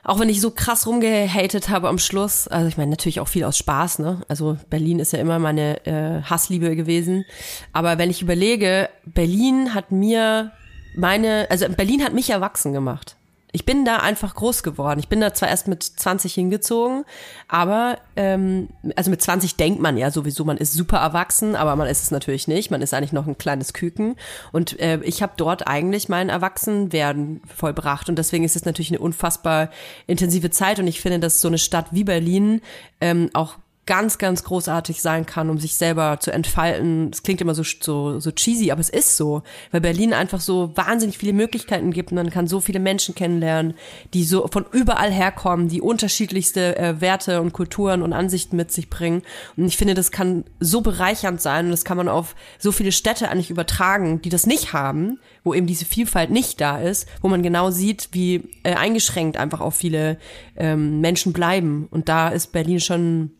[0.05, 3.43] auch wenn ich so krass rumgehatet habe am Schluss, also ich meine natürlich auch viel
[3.43, 4.23] aus Spaß, ne?
[4.29, 7.25] Also Berlin ist ja immer meine äh, Hassliebe gewesen.
[7.73, 10.53] Aber wenn ich überlege, Berlin hat mir
[10.95, 13.16] meine, also Berlin hat mich erwachsen gemacht.
[13.57, 15.01] Ich bin da einfach groß geworden.
[15.01, 17.07] Ich bin da zwar erst mit 20 hingezogen,
[17.49, 21.89] aber ähm, also mit 20 denkt man ja sowieso, man ist super erwachsen, aber man
[21.89, 22.71] ist es natürlich nicht.
[22.71, 24.17] Man ist eigentlich noch ein kleines Küken.
[24.53, 28.11] Und äh, ich habe dort eigentlich mein Erwachsenwerden vollbracht.
[28.11, 29.71] Und deswegen ist es natürlich eine unfassbar
[30.07, 30.79] intensive Zeit.
[30.79, 32.61] Und ich finde, dass so eine Stadt wie Berlin
[33.01, 33.55] ähm, auch
[33.87, 37.11] ganz, ganz großartig sein kann, um sich selber zu entfalten.
[37.13, 40.77] Es klingt immer so, so, so cheesy, aber es ist so, weil Berlin einfach so
[40.77, 43.75] wahnsinnig viele Möglichkeiten gibt und man kann so viele Menschen kennenlernen,
[44.13, 48.91] die so von überall herkommen, die unterschiedlichste äh, Werte und Kulturen und Ansichten mit sich
[48.91, 49.23] bringen.
[49.57, 52.91] Und ich finde, das kann so bereichernd sein und das kann man auf so viele
[52.91, 57.29] Städte eigentlich übertragen, die das nicht haben, wo eben diese Vielfalt nicht da ist, wo
[57.29, 60.19] man genau sieht, wie äh, eingeschränkt einfach auch viele
[60.57, 61.87] ähm, Menschen bleiben.
[61.93, 63.31] Und da ist Berlin schon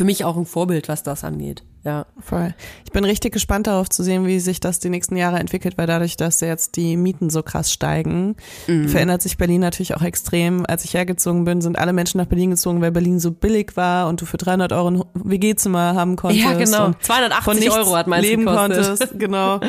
[0.00, 1.62] für mich auch ein Vorbild, was das angeht.
[1.84, 2.06] Ja.
[2.18, 2.54] Voll.
[2.86, 5.86] Ich bin richtig gespannt darauf zu sehen, wie sich das die nächsten Jahre entwickelt, weil
[5.86, 8.36] dadurch, dass jetzt die Mieten so krass steigen,
[8.66, 8.88] Mhm.
[8.88, 10.64] verändert sich Berlin natürlich auch extrem.
[10.66, 14.08] Als ich hergezogen bin, sind alle Menschen nach Berlin gezogen, weil Berlin so billig war
[14.08, 16.44] und du für 300 Euro ein WG-Zimmer haben konntest.
[16.44, 16.86] Ja, genau.
[16.86, 18.86] und 280 von nichts Euro hat meins leben gekostet.
[18.86, 19.18] konntest.
[19.18, 19.60] Genau.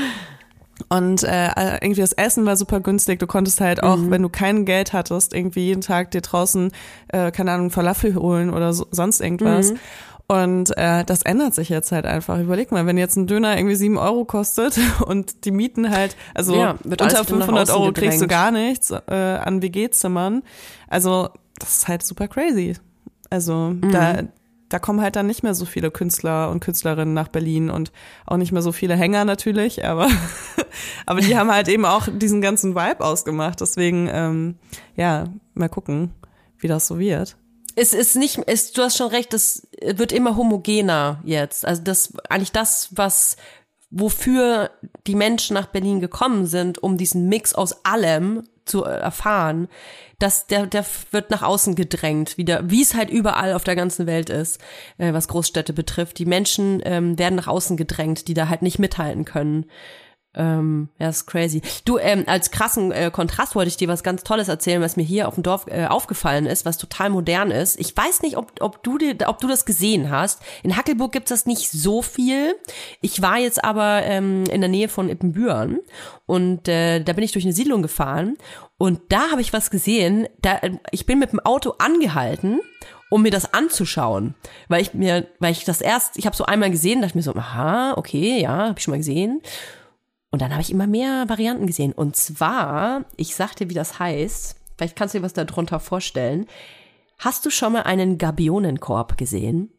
[0.90, 3.20] Und äh, irgendwie das Essen war super günstig.
[3.20, 4.12] Du konntest halt auch, Mhm.
[4.12, 6.72] wenn du kein Geld hattest, irgendwie jeden Tag dir draußen,
[7.10, 9.74] äh, keine Ahnung, Falafel holen oder so, sonst irgendwas.
[9.74, 9.78] Mhm.
[10.32, 12.40] Und äh, das ändert sich jetzt halt einfach.
[12.40, 16.56] Überleg mal, wenn jetzt ein Döner irgendwie sieben Euro kostet und die Mieten halt, also
[16.56, 18.30] Ja, unter wieder nach 500 außen Euro kriegst du gedrängt.
[18.30, 20.44] gar nichts äh, an WG-Zimmern.
[20.88, 21.30] Also
[21.60, 22.76] das ist halt super crazy.
[23.30, 23.92] Also Mhm.
[23.92, 24.20] da,
[24.70, 27.92] da kommen halt dann nicht mehr so viele Künstler und Künstlerinnen nach Berlin und
[28.26, 30.08] auch nicht mehr so viele Hänger natürlich, aber,
[31.06, 33.60] aber die haben halt eben auch diesen ganzen Vibe ausgemacht.
[33.60, 34.56] Deswegen, ähm,
[34.96, 35.26] ja,
[35.56, 36.12] mal gucken,
[36.58, 37.36] wie das so wird.
[37.76, 41.66] Es ist nicht, es, du hast schon recht, es wird immer homogener jetzt.
[41.66, 43.38] Also das, eigentlich das, was,
[43.90, 44.72] wofür
[45.08, 49.68] die Menschen nach Berlin gekommen sind, um diesen Mix aus allem zu erfahren,
[50.20, 54.06] dass der, der wird nach außen gedrängt, wieder, wie es halt überall auf der ganzen
[54.06, 54.60] Welt ist,
[54.98, 56.20] äh, was Großstädte betrifft.
[56.20, 59.66] Die Menschen ähm, werden nach außen gedrängt, die da halt nicht mithalten können.
[60.34, 61.62] Ähm, ja, ist crazy.
[61.84, 65.04] Du, ähm, als krassen äh, Kontrast wollte ich dir was ganz Tolles erzählen, was mir
[65.04, 67.78] hier auf dem Dorf äh, aufgefallen ist, was total modern ist.
[67.78, 70.42] Ich weiß nicht, ob, ob, du, dir, ob du das gesehen hast.
[70.64, 72.56] In Hackelburg gibt's das nicht so viel.
[73.02, 75.80] Ich war jetzt aber ähm, in der Nähe von Ippenbüren
[76.28, 78.38] und äh, da bin ich durch eine Siedlung gefahren
[78.78, 80.30] und da habe ich was gesehen.
[80.42, 82.62] Da, äh, ich bin mit dem Auto angehalten
[83.10, 84.36] um mir das anzuschauen,
[84.70, 87.22] weil ich mir, weil ich das erst, ich habe so einmal gesehen, dachte ich mir
[87.22, 89.42] so, aha, okay, ja, habe ich schon mal gesehen.
[90.32, 91.92] Und dann habe ich immer mehr Varianten gesehen.
[91.92, 94.56] Und zwar, ich sag dir, wie das heißt.
[94.78, 96.46] Vielleicht kannst du dir was darunter vorstellen.
[97.20, 99.70] Hast du schon mal einen Gabionenkorb gesehen?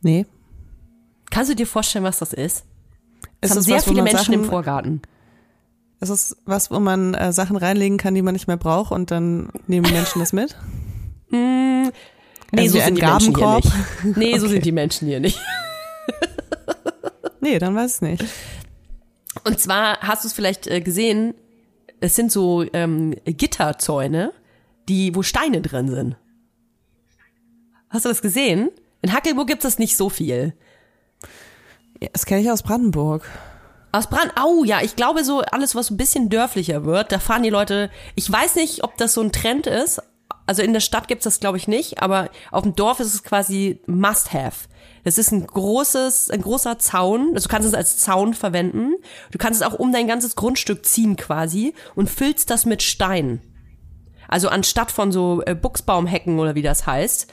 [0.00, 0.26] Nee.
[1.30, 2.64] Kannst du dir vorstellen, was das ist?
[3.40, 5.02] Das Ist haben sehr was, viele Menschen im Sachen- Vorgarten.
[6.00, 9.10] Ist es was, wo man äh, Sachen reinlegen kann, die man nicht mehr braucht und
[9.10, 10.56] dann nehmen Menschen das mit?
[12.52, 14.16] Nee, Also so sind die Menschen hier nicht.
[14.16, 15.40] Nee, so sind die Menschen hier nicht.
[17.44, 18.24] Nee, dann weiß ich nicht.
[19.44, 21.34] Und zwar hast du es vielleicht äh, gesehen,
[22.00, 24.32] es sind so ähm, Gitterzäune,
[24.88, 26.16] die, wo Steine drin sind.
[27.90, 28.70] Hast du das gesehen?
[29.02, 30.54] In Hackelburg gibt es das nicht so viel.
[32.00, 33.28] Ja, das kenne ich aus Brandenburg.
[33.92, 37.42] Aus Brand, au ja, ich glaube so alles, was ein bisschen dörflicher wird, da fahren
[37.42, 40.02] die Leute, ich weiß nicht, ob das so ein Trend ist,
[40.46, 43.22] also in der Stadt gibt's das glaube ich nicht, aber auf dem Dorf ist es
[43.22, 44.68] quasi must have.
[45.04, 48.94] Das ist ein großes, ein großer Zaun, also du kannst es als Zaun verwenden,
[49.30, 53.42] du kannst es auch um dein ganzes Grundstück ziehen quasi und füllst das mit Stein.
[54.28, 57.30] Also anstatt von so äh, Buchsbaumhecken oder wie das heißt,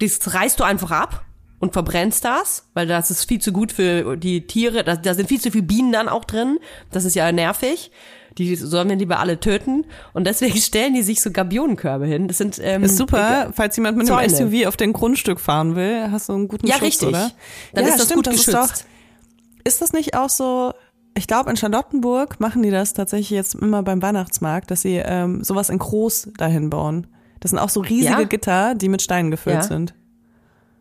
[0.00, 1.24] das reißt du einfach ab
[1.58, 4.84] und verbrennst das, weil das ist viel zu gut für die Tiere.
[4.84, 6.58] Da, da sind viel zu viele Bienen dann auch drin.
[6.92, 7.90] Das ist ja nervig.
[8.38, 9.84] Die sollen wir lieber alle töten.
[10.14, 12.28] Und deswegen stellen die sich so Gabionenkörbe hin.
[12.28, 14.50] Das sind ähm, Ist super, falls jemand mit einem Zäune.
[14.52, 17.08] SUV auf dem Grundstück fahren will, hast du einen guten Ja, Schutz, richtig.
[17.08, 17.30] oder?
[17.74, 18.56] Dann ja, ist das stimmt, gut das geschützt.
[18.72, 20.72] Ist, doch, ist das nicht auch so,
[21.14, 25.42] ich glaube in Charlottenburg machen die das tatsächlich jetzt immer beim Weihnachtsmarkt, dass sie ähm,
[25.42, 27.06] sowas in groß dahin bauen.
[27.40, 28.22] Das sind auch so riesige Ja?
[28.24, 29.62] Gitter, die mit Steinen gefüllt Ja.
[29.62, 29.94] sind.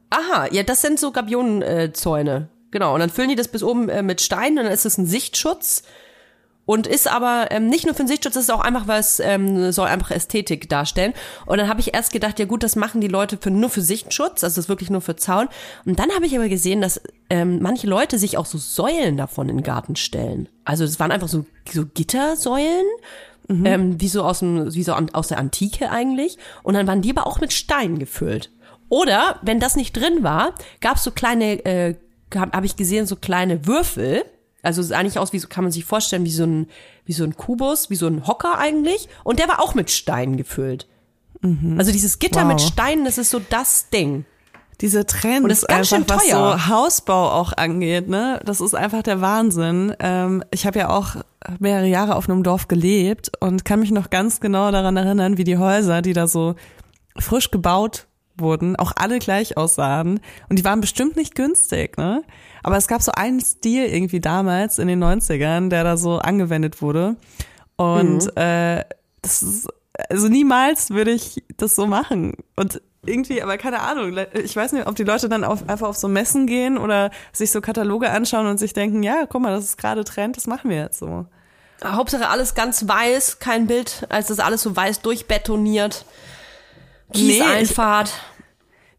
[0.10, 2.50] Aha, ja, das sind so Gabionenzäune.
[2.72, 2.94] Genau.
[2.94, 5.06] Und dann füllen die das bis oben äh, mit Steinen und dann ist es ein
[5.06, 5.84] Sichtschutz.
[6.68, 9.72] Und ist aber ähm, nicht nur für den Sichtschutz, das ist auch einfach was, ähm,
[9.72, 11.14] soll einfach Ästhetik darstellen.
[11.46, 13.82] Und dann habe ich erst gedacht, ja gut, das machen die Leute für, nur für
[13.82, 15.48] Sichtschutz, also das ist wirklich nur für Zaun.
[15.86, 19.48] Und dann habe ich aber gesehen, dass ähm, manche Leute sich auch so Säulen davon
[19.48, 20.50] in den Garten stellen.
[20.66, 22.86] Also das waren einfach so, so Gittersäulen,
[23.50, 26.38] ähm, wie so aus dem, wie so aus der Antike eigentlich.
[26.64, 28.52] Und dann waren die aber auch mit Steinen gefüllt.
[28.90, 31.96] Oder wenn das nicht drin war, gab es so kleine, äh,
[32.36, 34.26] habe hab ich gesehen, so kleine Würfel.
[34.68, 36.68] Also es sah eigentlich aus, wie so kann man sich vorstellen, wie so ein,
[37.06, 39.08] wie so ein Kubus, wie so ein Hocker eigentlich.
[39.24, 40.88] Und der war auch mit Steinen gefüllt.
[41.78, 42.48] Also dieses Gitter Wow.
[42.48, 44.26] mit Steinen, das ist so das Ding.
[44.82, 46.60] Diese Trends, Und das ist ganz einfach, schön was teuer.
[46.60, 48.40] so Hausbau auch angeht, ne?
[48.46, 49.96] Das ist einfach der Wahnsinn.
[50.00, 51.16] Ähm, ich habe ja auch
[51.60, 55.44] mehrere Jahre auf einem Dorf gelebt und kann mich noch ganz genau daran erinnern, wie
[55.44, 56.56] die Häuser, die da so
[57.18, 58.06] frisch gebaut
[58.38, 60.20] wurden, auch alle gleich aussahen.
[60.50, 62.24] Und die waren bestimmt nicht günstig, ne?
[62.68, 66.82] Aber es gab so einen Stil irgendwie damals in den 90ern, der da so angewendet
[66.82, 67.16] wurde.
[67.78, 68.84] Und äh,
[69.22, 69.70] das ist,
[70.10, 72.34] also niemals würde ich das so machen.
[72.58, 75.96] Und irgendwie, aber keine Ahnung, ich weiß nicht, ob die Leute dann auf, einfach auf
[75.96, 79.64] so Messen gehen oder sich so Kataloge anschauen und sich denken, ja, guck mal, das
[79.64, 81.26] ist gerade Trend, das machen wir jetzt so.
[81.82, 86.04] Hauptsache alles ganz weiß, kein Bild, als das alles so weiß durchbetoniert.
[87.14, 88.10] Kieseinfahrt.
[88.10, 88.37] Äh,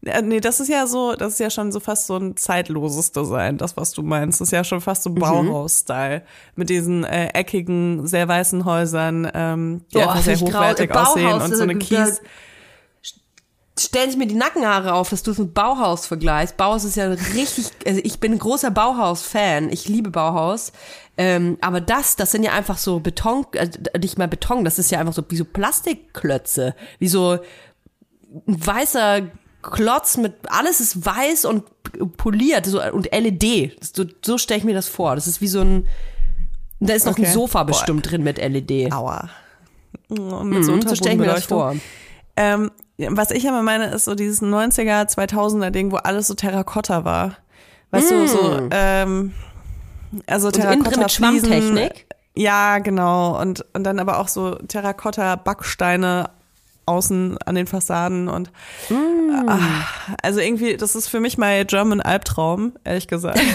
[0.01, 3.59] Nee, das ist ja so, das ist ja schon so fast so ein zeitloses Design,
[3.59, 4.41] das, was du meinst.
[4.41, 6.23] Das ist ja schon fast so Bauhaus-Style.
[6.55, 11.51] Mit diesen äh, eckigen, sehr weißen Häusern, ähm, die Boah, einfach sehr hochwertig aussehen Bauhaus,
[11.51, 12.21] und so eine Kies.
[13.77, 16.57] Stellen sich mir die Nackenhaare auf, dass du es mit Bauhaus vergleichst.
[16.57, 19.71] Bauhaus ist ja richtig, also ich bin ein großer Bauhaus-Fan.
[19.71, 20.73] Ich liebe Bauhaus.
[21.17, 23.69] Ähm, aber das, das sind ja einfach so Beton, äh,
[23.99, 26.77] nicht mal Beton, das ist ja einfach so wie so Plastikklötze.
[27.01, 27.39] Wie so
[28.47, 29.23] ein weißer
[29.63, 31.65] Klotz mit, alles ist weiß und
[32.17, 33.77] poliert so, und LED.
[33.95, 35.15] So, so stelle ich mir das vor.
[35.15, 35.87] Das ist wie so ein,
[36.81, 37.27] da ist noch Okay.
[37.27, 37.73] ein Sofa Boah.
[37.73, 38.93] bestimmt drin mit LED.
[38.93, 39.29] Aua.
[40.09, 41.75] Und mit so Mhm, so stelle ich mir das vor.
[42.37, 47.05] Ähm, was ich immer meine, ist so dieses 90er, 2000er Ding, wo alles so Terrakotta
[47.05, 47.37] war.
[47.91, 49.33] Weißt du, so, ähm,
[50.27, 50.61] also Mm.
[50.61, 51.11] Innen drin mit.
[51.13, 52.07] Schwammtechnik.
[52.37, 53.41] Ja, genau.
[53.41, 56.31] Und, und dann aber auch so Terrakotta-Backsteine
[56.89, 58.51] außen an den Fassaden und
[58.89, 59.49] Mm.
[59.49, 59.87] ah,
[60.23, 63.41] also irgendwie, das ist für mich mein German Albtraum, ehrlich gesagt.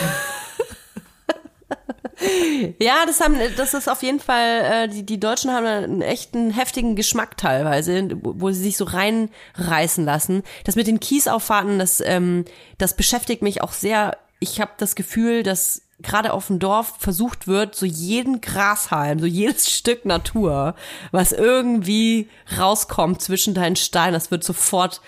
[2.79, 6.51] Ja, das haben, das ist auf jeden Fall, äh, die, die Deutschen haben einen echten
[6.51, 10.43] heftigen Geschmack teilweise, wo wo sie sich so reinreißen lassen.
[10.63, 12.45] Das mit den Kiesauffahrten, das, ähm,
[12.77, 14.17] das beschäftigt mich auch sehr.
[14.39, 19.25] Ich habe das Gefühl, dass gerade auf dem Dorf versucht wird, so jeden Grashalm, so
[19.25, 20.75] jedes Stück Natur,
[21.11, 25.01] was irgendwie rauskommt zwischen deinen Steinen, das wird sofort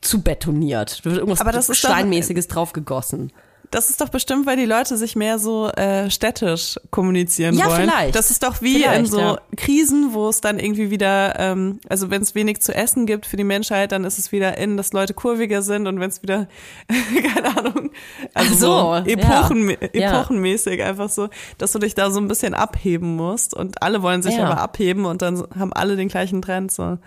[0.00, 1.00] zu betoniert.
[1.00, 3.32] Da wird irgendwas Aber das Steinmäßiges draufgegossen.
[3.70, 7.82] Das ist doch bestimmt, weil die Leute sich mehr so äh, städtisch kommunizieren Ja, wollen.
[7.88, 8.14] vielleicht.
[8.16, 9.38] Das ist doch wie in Vielleicht, so ja.
[9.56, 13.36] Krisen, wo es dann irgendwie wieder, ähm, also wenn es wenig zu essen gibt für
[13.36, 16.48] die Menschheit, dann ist es wieder in, dass Leute kurviger sind und wenn es wieder,
[17.34, 17.90] keine Ahnung,
[18.34, 20.10] also so, so, Epochen, ja.
[20.10, 24.22] epochenmäßig einfach so, dass du dich da so ein bisschen abheben musst und alle wollen
[24.22, 24.46] sich Ja.
[24.48, 26.98] aber abheben und dann haben alle den gleichen Trend so.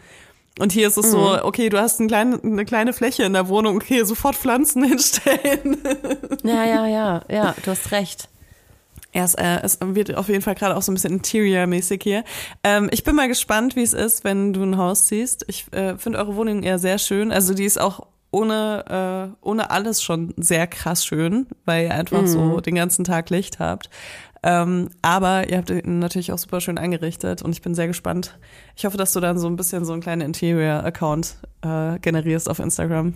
[0.59, 1.39] Und hier ist es so, Mhm.
[1.43, 5.77] okay, du hast ein klein, eine kleine Fläche in der Wohnung, okay, sofort Pflanzen hinstellen.
[6.43, 8.29] Ja, ja, ja, ja, du hast recht.
[9.15, 12.23] Ja, es, äh, es wird auf jeden Fall gerade auch so ein bisschen Interior-mäßig hier.
[12.63, 15.45] Ähm, ich bin mal gespannt, wie es ist, wenn du ein Haus ziehst.
[15.47, 17.31] Ich äh, finde eure Wohnung eher sehr schön.
[17.31, 22.25] Also die ist auch ohne, äh, ohne alles schon sehr krass schön, weil ihr einfach
[22.25, 23.91] so den ganzen Tag Licht habt.
[24.43, 28.37] Ähm, aber ihr habt ihn natürlich auch super schön eingerichtet und ich bin sehr gespannt.
[28.75, 32.59] Ich hoffe, dass du dann so ein bisschen so einen kleinen Interior-Account äh, generierst auf
[32.59, 33.13] Instagram.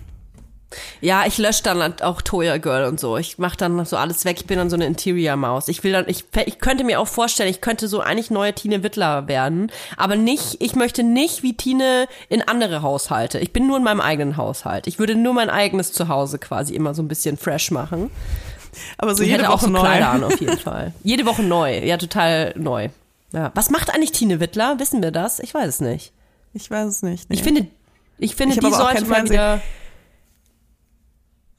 [1.00, 3.18] Ja, ich lösche dann auch Toya Girl und so.
[3.18, 4.38] Ich mache dann so alles weg.
[4.40, 5.70] Ich bin dann so eine Interior-Maus.
[5.70, 8.84] Ich will dann, ich, ich könnte mir auch vorstellen, ich könnte so eigentlich neue Tine
[8.84, 9.72] Wittler werden.
[9.96, 13.40] Aber nicht, ich möchte nicht wie Tine in andere Haushalte.
[13.40, 14.88] Ich bin nur in meinem eigenen Haushalt.
[14.88, 18.12] Ich würde nur mein eigenes Zuhause quasi immer so ein bisschen fresh machen.
[18.98, 19.80] Aber so Ich jede hätte auch Woche so neu.
[19.80, 20.94] Kleider an, auf jeden Fall.
[21.04, 21.80] Jede Woche neu.
[21.84, 22.90] Ja, total neu.
[23.34, 23.52] Ja.
[23.56, 24.80] Was macht eigentlich Tine Wittler?
[24.80, 25.40] Wissen wir das?
[25.40, 26.14] Ich weiß es nicht.
[26.54, 27.30] Ich weiß es nicht.
[27.30, 27.36] Nee.
[27.36, 27.68] Ich finde,
[28.18, 29.62] ich finde, Ich die auch sollte mal wieder.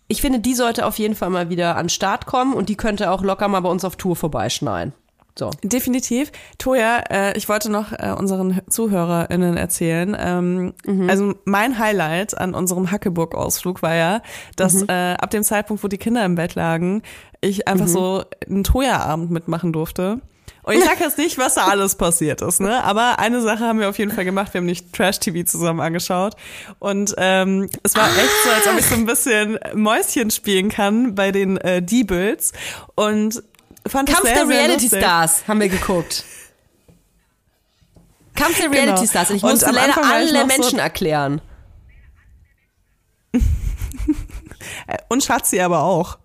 [0.09, 2.77] Ich finde, die sollte auf jeden Fall mal wieder an den Start kommen und die
[2.77, 4.95] könnte auch locker mal bei uns auf Tour vorbeischneiden.
[5.39, 5.51] So.
[5.63, 6.33] Definitiv.
[6.59, 10.17] Toja, äh, ich wollte noch äh, unseren ZuhörerInnen erzählen.
[10.19, 10.75] Ähm,
[11.09, 14.23] Also mein Highlight an unserem Hackeburg-Ausflug war ja,
[14.57, 17.03] dass äh, ab dem Zeitpunkt, wo die Kinder im Bett lagen,
[17.41, 20.21] ich einfach so einen Toja-Abend mitmachen durfte.
[20.65, 22.83] Und ich sag jetzt nicht, was da alles passiert ist, ne?
[22.83, 24.53] Aber eine Sache haben wir auf jeden Fall gemacht.
[24.55, 26.35] Wir haben nicht Trash-TV zusammen angeschaut.
[26.81, 31.15] Und ähm, es war echt so, als ob ich so ein bisschen Mäuschen spielen kann
[31.15, 32.53] bei den äh, D-Bills.
[32.97, 33.43] Und
[33.89, 35.01] fand Kampf sehr, der Reality lustig.
[35.03, 36.25] Stars haben wir geguckt.
[38.35, 39.07] Kampf der Reality Genau.
[39.11, 39.31] Stars.
[39.31, 41.41] Und ich Und musste leider alle noch so- Menschen erklären.
[45.09, 46.19] Und Schatzi aber auch.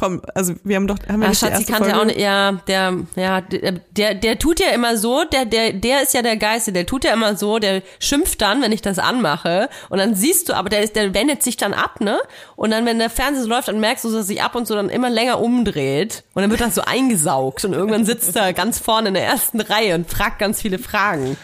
[0.00, 2.00] Komm, also wir haben doch, haben wir Ah, nicht die Schatzi erste kannte Folge?
[2.00, 6.02] auch nicht, ja, der, ja, der, der, der tut ja immer so, der, der, der
[6.02, 8.98] ist ja der Geiste, der tut ja immer so, der schimpft dann, wenn ich das
[8.98, 12.18] anmache, und dann siehst du, aber der ist, der wendet sich dann ab, ne?
[12.56, 14.66] Und dann, wenn der Fernseher so läuft, dann merkst du, dass er sich ab und
[14.66, 18.54] zu dann immer länger umdreht, und dann wird das so eingesaugt, und irgendwann sitzt er
[18.54, 21.36] ganz vorne in der ersten Reihe und fragt ganz viele Fragen.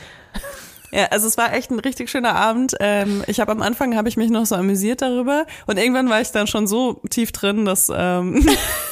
[0.93, 2.75] Ja, also es war echt ein richtig schöner Abend.
[2.81, 6.21] Ähm, ich habe am Anfang habe ich mich noch so amüsiert darüber und irgendwann war
[6.21, 8.47] ich dann schon so tief drin, dass ähm,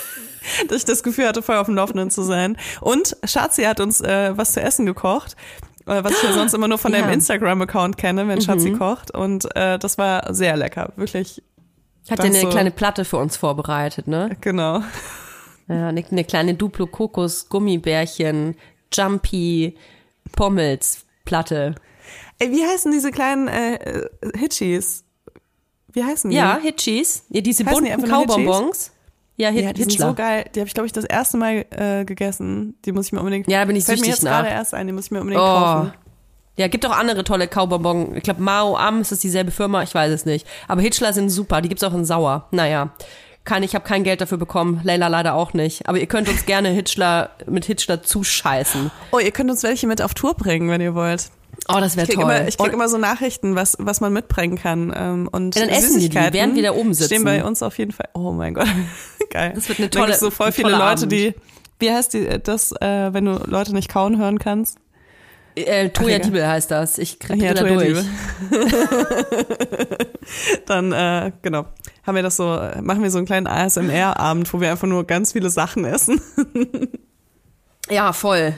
[0.69, 2.57] dass ich das Gefühl hatte, voll auf dem Laufenden zu sein.
[2.81, 5.37] Und Schatzi hat uns äh, was zu essen gekocht.
[5.87, 7.01] äh, Was ich ja sonst immer nur von Ja.
[7.01, 9.11] deinem Instagram-Account kenne, wenn Schatzi kocht.
[9.13, 10.93] Und äh, das war sehr lecker.
[10.97, 11.43] Wirklich,
[12.11, 14.37] Hat er eine so- kleine Platte für uns vorbereitet, ne?
[14.41, 14.83] genau.
[15.69, 18.55] Ja, eine, eine kleine Duplo Kokos Gummibärchen,
[18.93, 19.77] Jumpy,
[20.33, 21.75] Pommels Platte.
[22.39, 24.07] Ey, wie heißen diese kleinen äh,
[24.37, 25.05] Hitchis?
[25.93, 26.37] Wie heißen die?
[26.37, 27.25] Ja, Hitchis.
[27.31, 28.91] Ja, diese Heißen die bunten nur Kaubonbons.
[29.37, 30.09] Ja, Hit, Ja, die sind Hitchler.
[30.09, 30.45] so geil.
[30.55, 32.77] Die habe ich, glaube ich, das erste Mal äh, gegessen.
[32.85, 33.49] Die muss ich mir unbedingt.
[33.49, 34.55] Ja, da bin ich fällt mir süchtig jetzt gerade nach.
[34.57, 34.87] erst ein.
[34.87, 35.47] Die muss ich mir unbedingt Oh.
[35.47, 35.93] kaufen.
[36.57, 38.17] Ja, gibt auch andere tolle Kaubonbon.
[38.17, 39.83] Ich glaube, Mao Am, ist das dieselbe Firma?
[39.83, 40.47] Ich weiß es nicht.
[40.69, 42.47] Aber Hitchler sind super, die gibt's auch in Sauer.
[42.53, 42.91] Naja,
[43.45, 44.81] kann, ich habe kein Geld dafür bekommen.
[44.85, 45.87] Leila leider auch nicht.
[45.89, 48.91] Aber ihr könnt uns gerne Hitchler mit Hitchler zuscheißen.
[49.13, 51.31] Oh, ihr könnt uns welche mit auf Tour bringen, wenn ihr wollt.
[51.69, 52.25] Oh, das wäre toll.
[52.25, 54.93] immer, ich krieg Und- immer so Nachrichten, was, was man mitbringen kann.
[54.97, 57.07] Ähm, und Ja, dann essen die die, während wir da oben sitzen.
[57.15, 58.09] Stehen bei uns auf jeden Fall.
[58.15, 58.67] Oh mein Gott.
[59.31, 59.53] Geil.
[59.55, 61.13] Das wird eine Dann tolle- gibt's so voll viele Leute, Abend.
[61.13, 61.35] die.
[61.79, 64.79] Wie heißt die, das, äh, wenn du Leute nicht kauen hören kannst?
[65.57, 66.21] Äh, Toya egal.
[66.21, 66.99] Diebel heißt das.
[66.99, 68.05] Ich krieg Ja, da durch.
[70.67, 71.67] Dann, äh, genau,
[72.07, 75.07] haben wir das so, äh, machen wir so einen kleinen ASMR-Abend, wo wir einfach nur
[75.07, 76.21] ganz viele Sachen essen.
[77.91, 78.55] Ja, voll.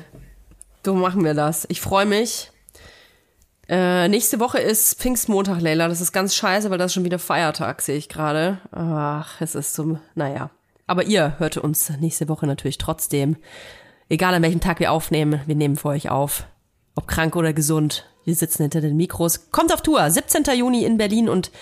[0.84, 1.66] So machen wir das.
[1.68, 2.52] Ich freue mich.
[3.68, 5.88] Äh, nächste Woche ist Pfingstmontag, Leila.
[5.88, 8.58] Das ist ganz scheiße, weil das ist schon wieder Feiertag, sehe ich gerade.
[8.70, 10.50] Ach, es ist so, naja.
[10.86, 13.36] Aber ihr hört uns nächste Woche natürlich trotzdem.
[14.08, 16.46] Egal an welchem Tag wir aufnehmen, wir nehmen für euch auf.
[16.96, 18.06] Ob krank oder gesund.
[18.24, 19.52] Wir sitzen hinter den Mikros.
[19.52, 20.10] Kommt auf Tour.
[20.10, 20.42] 17.
[20.56, 21.52] Juni in Berlin und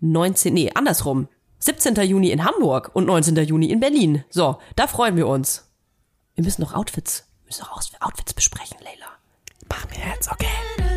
[0.00, 0.54] 19.
[0.54, 1.28] Nee, andersrum.
[1.58, 1.94] 17.
[1.96, 3.36] Juni in Hamburg und 19.
[3.44, 4.24] Juni in Berlin.
[4.30, 5.70] So, da freuen wir uns.
[6.34, 9.06] Wir müssen noch Outfits, müssen noch Outfits besprechen, Leila.
[9.68, 10.93] Machen wir jetzt, okay.